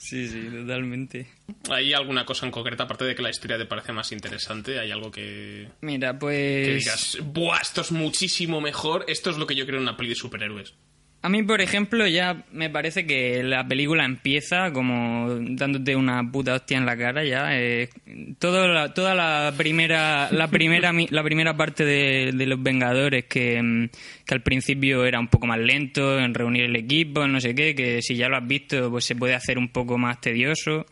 [0.00, 1.26] Sí, sí, totalmente.
[1.70, 4.78] ¿Hay alguna cosa en concreta, aparte de que la historia te parece más interesante?
[4.78, 6.84] ¿Hay algo que, Mira, que pues...
[6.84, 9.04] digas, ¡buah, esto es muchísimo mejor!
[9.08, 10.74] Esto es lo que yo creo en una peli de superhéroes.
[11.22, 16.54] A mí, por ejemplo, ya me parece que la película empieza como dándote una puta
[16.54, 17.48] hostia en la cara ya.
[17.58, 17.90] eh,
[18.38, 23.88] todo la- toda la primera la primera la primera parte de, los Vengadores que, mm,
[24.24, 27.74] que al principio era un poco más lento en reunir el equipo, no sé qué,
[27.74, 30.86] que si ya lo has visto pues se puede hacer un poco más tedioso.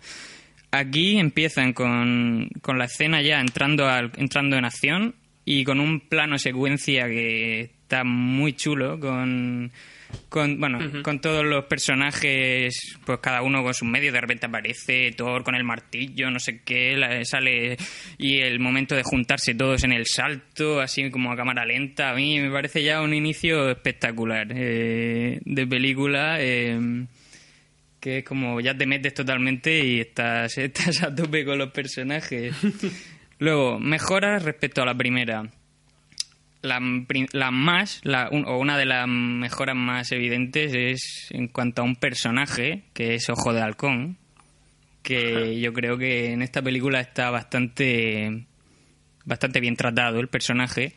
[0.70, 5.14] Aquí empiezan con, con la escena ya entrando al, entrando en acción
[5.46, 9.72] y con un plano secuencia que está muy chulo con
[10.28, 15.12] con bueno con todos los personajes pues cada uno con sus medios de repente aparece
[15.12, 17.76] Thor con el martillo no sé qué la- sale
[18.18, 22.14] y el momento de juntarse todos en el salto así como a cámara lenta a
[22.14, 26.78] mí me parece ya un inicio espectacular eh, de película eh,
[28.00, 32.54] que es como ya te metes totalmente y estás, estás a tope con los personajes.
[33.40, 35.48] Luego, mejoras respecto a la primera.
[36.68, 41.84] La, más, la, un- o una de las mejoras más evidentes es en cuanto a
[41.84, 44.18] un personaje, que es Ojo de Halcón,
[45.02, 48.44] que yo creo que en esta película está bastante,
[49.24, 50.92] bastante bien tratado el personaje.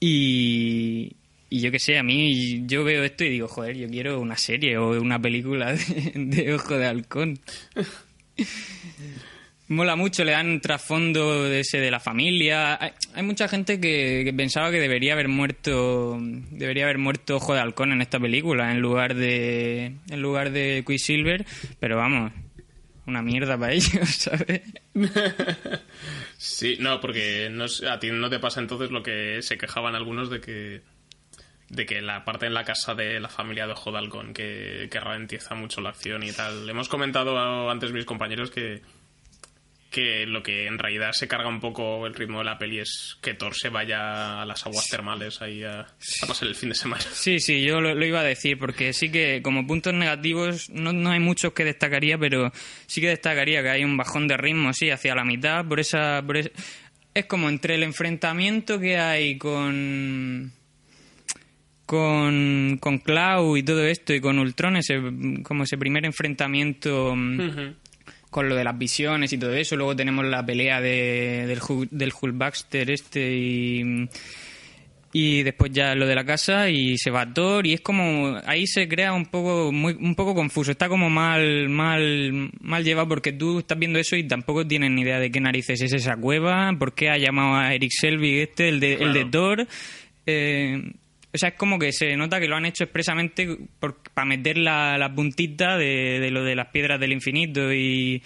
[0.00, 1.16] Y,
[1.50, 4.36] y yo qué sé, a mí yo veo esto y digo, joder, yo quiero una
[4.36, 7.38] serie o una película de, de Ojo de Halcón.
[9.70, 12.76] Mola mucho, le dan trasfondo de ese de la familia.
[12.82, 16.18] Hay, hay mucha gente que, pensaba que debería haber muerto
[16.50, 20.82] debería haber muerto Ojo de Halcón en esta película en lugar de en lugar de
[20.84, 21.46] Quicksilver,
[21.78, 22.32] pero vamos,
[23.06, 24.62] una mierda para ellos, ¿sabes?
[26.36, 30.30] Sí, no, porque no, a ti no te pasa entonces lo que se quejaban algunos
[30.30, 30.82] de que
[31.68, 34.88] de que la parte en la casa de la familia de Ojo de Halcón que,
[34.90, 36.68] que ralentiza mucho la acción y tal.
[36.68, 38.82] Hemos comentado antes mis compañeros que
[39.90, 43.16] que lo que en realidad se carga un poco el ritmo de la peli es
[43.20, 46.76] que Thor se vaya a las aguas termales ahí a, a pasar el fin de
[46.76, 47.02] semana.
[47.12, 50.92] Sí, sí, yo lo, lo iba a decir, porque sí que como puntos negativos no,
[50.92, 52.52] no hay muchos que destacaría, pero
[52.86, 56.22] sí que destacaría que hay un bajón de ritmo, sí, hacia la mitad, por esa...
[56.24, 56.50] Por es,
[57.12, 60.52] es como entre el enfrentamiento que hay con...
[61.84, 65.00] Con, con Cloud y todo esto, y con Ultron, ese,
[65.42, 67.74] como ese primer enfrentamiento mm,
[68.30, 69.76] con lo de las visiones y todo eso.
[69.76, 74.08] Luego tenemos la pelea de, del, Hulk, del Hulk Baxter este y,
[75.12, 78.66] y después ya lo de la casa y se va Thor y es como ahí
[78.66, 83.32] se crea un poco muy, un poco confuso está como mal mal mal llevado porque
[83.32, 86.72] tú estás viendo eso y tampoco tienes ni idea de qué narices es esa cueva
[86.78, 89.24] por qué ha llamado a Eric Selvig este el de el de.
[89.24, 89.66] Thor
[90.26, 90.92] eh,
[91.32, 94.98] o sea, es como que se nota que lo han hecho expresamente para meter la,
[94.98, 98.22] la puntita de, de lo de las piedras del infinito y,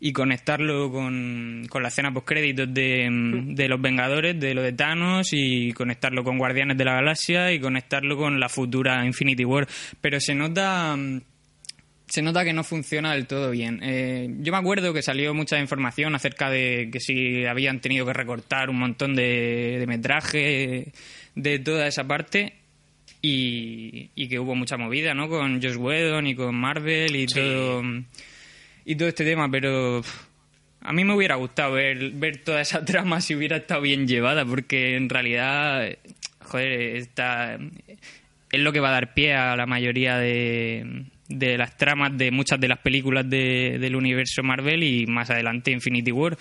[0.00, 5.28] y conectarlo con, con la escena post-créditos de, de Los Vengadores, de lo de Thanos,
[5.32, 9.66] y conectarlo con Guardianes de la Galaxia y conectarlo con la futura Infinity War.
[10.00, 11.20] Pero se nota mm,
[12.14, 13.80] se nota que no funciona del todo bien.
[13.82, 18.12] Eh, yo me acuerdo que salió mucha información acerca de que si habían tenido que
[18.12, 20.92] recortar un montón de, de metraje
[21.34, 22.52] de toda esa parte
[23.20, 25.28] y, y que hubo mucha movida, ¿no?
[25.28, 27.34] Con Josh Whedon y con Marvel y Sí.
[27.34, 27.82] todo
[28.84, 30.00] y todo este tema, pero
[30.82, 34.44] a mí me hubiera gustado ver, ver toda esa trama si hubiera estado bien llevada,
[34.44, 35.88] porque en realidad,
[36.44, 37.58] joder, está,
[38.52, 42.30] es lo que va a dar pie a la mayoría de, de las tramas de
[42.30, 46.36] muchas de las películas de- del universo Marvel y más adelante Infinity War.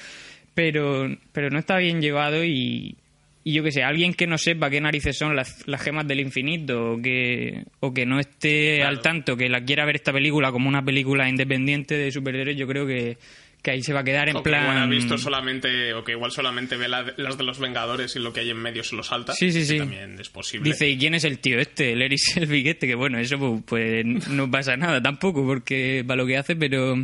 [0.53, 2.95] Pero, pero no está bien llevado y,
[3.43, 6.19] y yo que sé, alguien que no sepa qué narices son las, las gemas del
[6.19, 10.51] infinito o que, o que no esté al tanto, que la quiera ver esta película
[10.51, 13.17] como una película independiente de superhéroes, yo creo que,
[13.63, 14.89] que ahí se va a quedar en O que igual ha plan...
[14.91, 18.41] visto solamente, o que igual solamente ve la- las de los Vengadores y lo que
[18.41, 19.33] hay en medio se lo salta.
[19.33, 19.77] Sí, sí, sí.
[19.79, 20.69] También es posible.
[20.69, 21.93] Dice, ¿y quién es el tío este?
[21.93, 26.17] El Eric Selvig este, que bueno, eso pues, pues, no pasa nada tampoco, porque para
[26.21, 26.95] lo que hace, pero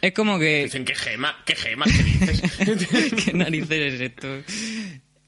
[0.00, 0.64] es como que...
[0.64, 1.36] Dicen, ¿qué gema?
[1.44, 1.88] ¿Qué gemas?
[1.94, 3.14] ¿Qué dices?
[3.26, 4.28] ¿Qué narices es esto?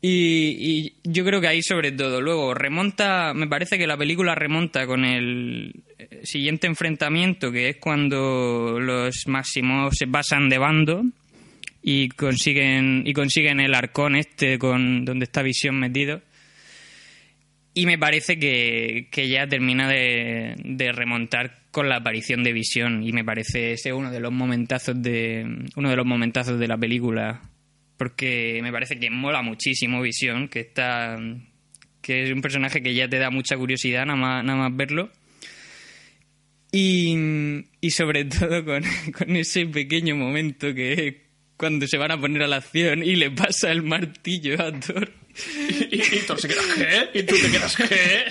[0.07, 2.21] Y, yo creo que ahí sobre todo.
[2.21, 7.77] Luego remonta, me parece que la película remonta con el eh, siguiente enfrentamiento, que es
[7.77, 11.05] cuando los máximos se pasan de bando
[11.83, 16.21] y consiguen y consiguen el arcón este con donde está Visión metido.
[17.73, 23.03] Y me parece que, que ya termina de, de remontar con la aparición de Visión
[23.03, 25.47] y me parece ese uno de los momentazos de
[25.77, 27.41] uno de los momentazos de la película
[27.97, 31.19] porque me parece que mola muchísimo Visión, que está
[32.01, 35.11] que es un personaje que ya te da mucha curiosidad nada más, nada más verlo.
[36.71, 37.17] Y,
[37.81, 38.83] y sobre todo con,
[39.17, 41.15] con ese pequeño momento que es
[41.57, 45.24] cuando se van a poner a la acción y le pasa el martillo a Thor.
[45.91, 46.61] y, y Thor se queda,
[47.13, 47.19] ¿qué?
[47.19, 48.25] Y tú te quedas, ¿qué?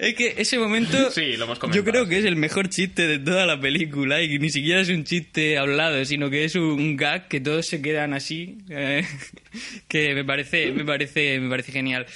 [0.00, 3.18] Es que ese momento Sí, lo hemos yo creo que es el mejor chiste de
[3.18, 6.96] toda la película y que ni siquiera es un chiste hablado, sino que es un
[6.96, 9.04] gag que todos se quedan así, eh,
[9.88, 12.06] que me parece, me parece, me parece genial.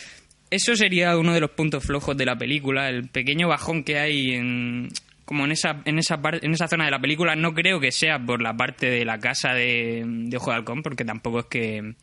[0.50, 4.32] Eso sería uno de los puntos flojos de la película, el pequeño bajón que hay
[4.34, 4.88] en
[5.24, 7.90] como en esa en esa par- en esa zona de la película no creo que
[7.90, 11.46] sea por la parte de la casa de, de Ojo de Halcón porque tampoco es
[11.46, 11.94] que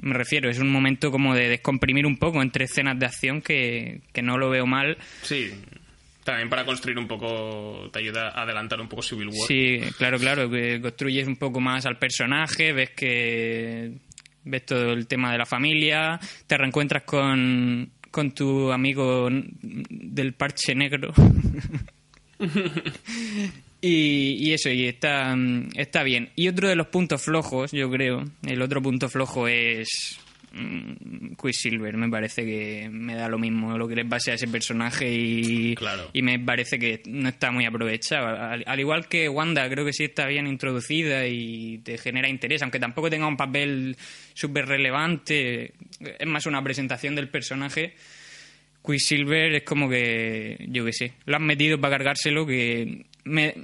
[0.00, 4.00] me refiero, es un momento como de descomprimir un poco entre escenas de acción que,
[4.12, 4.96] que no lo veo mal.
[5.22, 5.52] Sí.
[6.24, 9.48] También para construir un poco, te ayuda a adelantar un poco Civil War.
[9.48, 13.92] Sí, claro, claro, que construyes un poco más al personaje, ves que
[14.44, 20.74] ves todo el tema de la familia, te reencuentras con, con tu amigo del parche
[20.74, 21.12] negro.
[23.82, 25.36] y, y eso, y está,
[25.76, 26.30] está bien.
[26.36, 30.18] Y otro de los puntos flojos, yo creo, el otro punto flojo es
[30.52, 31.96] mm, Quicksilver.
[31.96, 35.74] Me parece que me da lo mismo lo que les pase a ese personaje y,
[35.74, 36.08] Claro.
[36.12, 38.28] y me parece que no está muy aprovechado.
[38.28, 42.62] Al, al igual que Wanda, creo que sí está bien introducida y te genera interés,
[42.62, 43.96] aunque tampoco tenga un papel
[44.34, 45.72] súper relevante.
[46.20, 47.94] Es más una presentación del personaje.
[48.84, 53.54] Quicksilver es como que, yo qué sé, lo han metido para cargárselo que me,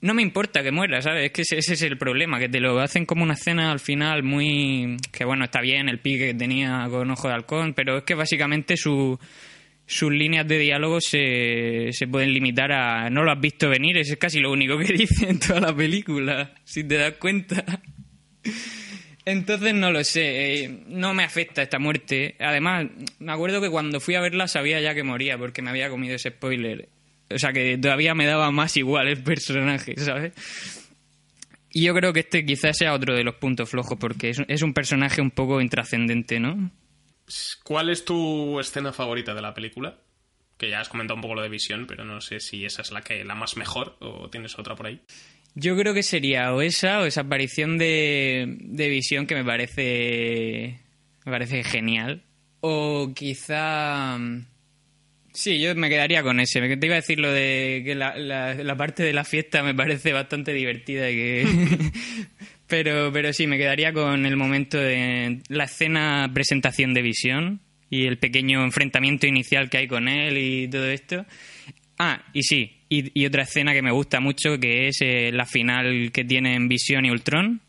[0.00, 1.24] no me importa que muera, ¿sabes?
[1.24, 4.22] Es que ese, es el problema, que te lo hacen como una escena al final
[4.22, 4.98] muy...
[5.10, 8.14] que bueno, está bien el pique que tenía con Ojo de Halcón, pero es que
[8.14, 9.18] básicamente su,
[9.86, 14.14] sus líneas de diálogo se, se pueden limitar a no lo has visto venir, es
[14.16, 17.64] casi lo único que dice en toda la película, si te das cuenta.
[19.26, 22.36] Entonces no lo sé, eh, no me afecta esta muerte.
[22.38, 22.86] Además,
[23.18, 26.14] me acuerdo que cuando fui a verla sabía ya que moría porque me había comido
[26.14, 26.90] ese spoiler.
[27.30, 30.32] O sea que todavía me daba más igual el personaje, ¿sabes?
[31.70, 34.62] Y yo creo que este quizás sea otro de los puntos flojos porque es, es
[34.62, 36.70] un personaje un poco intrascendente, ¿no?
[37.64, 39.98] ¿Cuál es tu escena favorita de la película?
[40.56, 42.92] Que ya has comentado un poco lo de visión, pero no sé si esa es
[42.92, 45.00] la que la más mejor o tienes otra por ahí.
[45.56, 50.80] Yo creo que sería o esa o esa aparición de, de visión que me parece
[51.24, 52.22] me parece genial.
[52.60, 54.18] O quizá
[55.34, 56.60] sí, yo me quedaría con ese.
[56.76, 60.12] Te iba a decir lo de que la, la- parte de la fiesta me parece
[60.12, 61.46] bastante divertida y que
[62.66, 67.60] pero pero sí me quedaría con el momento de la escena presentación de visión
[67.90, 71.26] y el pequeño enfrentamiento inicial que hay con él y todo esto.
[71.98, 75.46] Ah, y sí, y, y otra escena que me gusta mucho que es eh, la
[75.46, 77.60] final que tienen Visión y Ultron.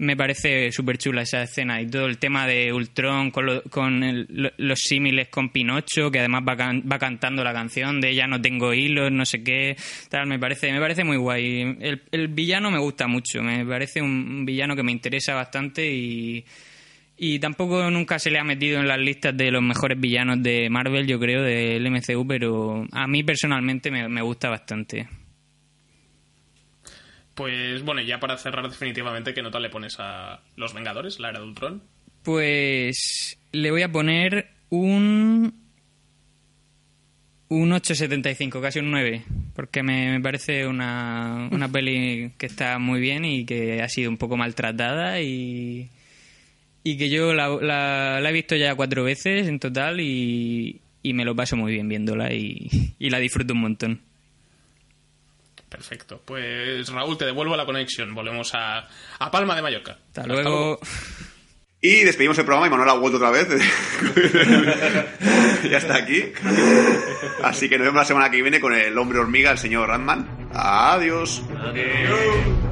[0.00, 4.26] Me parece súper chula esa escena y todo el tema de Ultron con, con el-
[4.30, 8.28] lo- los símiles con Pinocho, que además va, can- va cantando la canción de ya
[8.28, 9.76] no tengo hilos, no sé qué,
[10.08, 11.76] tal, me parece, me parece muy guay.
[12.12, 16.44] El, villano me gusta mucho, me parece un, villano que me interesa bastante y,
[17.40, 21.08] tampoco nunca se le ha metido en las listas de los mejores villanos de Marvel,
[21.08, 25.08] yo creo, del MCU, pero a mí personalmente me, me gusta bastante.
[27.38, 31.38] Pues bueno, ya para cerrar definitivamente, ¿qué nota le pones a Los Vengadores, la era
[31.38, 31.80] de Ultron?
[32.24, 35.54] Pues le voy a poner un
[37.50, 39.22] un 8.75, casi un 9,
[39.54, 44.10] porque me, me parece una, una peli que está muy bien y que ha sido
[44.10, 45.88] un poco maltratada y,
[46.82, 51.12] y que yo la, la- la he visto ya cuatro veces en total y, y
[51.14, 52.68] me lo paso muy bien viéndola y,
[52.98, 54.00] y la disfruto un montón.
[55.68, 56.22] Perfecto.
[56.24, 58.14] Pues Raúl, te devuelvo la conexión.
[58.14, 58.88] Volvemos a,
[59.18, 59.98] a Palma de Mallorca.
[60.08, 60.80] Hasta luego.
[61.80, 63.46] Y despedimos el programa y Manuel ha vuelto otra vez.
[65.70, 66.32] ya está aquí.
[67.42, 70.48] Así que nos vemos la semana que viene con el hombre hormiga, el señor Randman.
[70.52, 71.42] Adiós.
[71.56, 72.67] Adiós.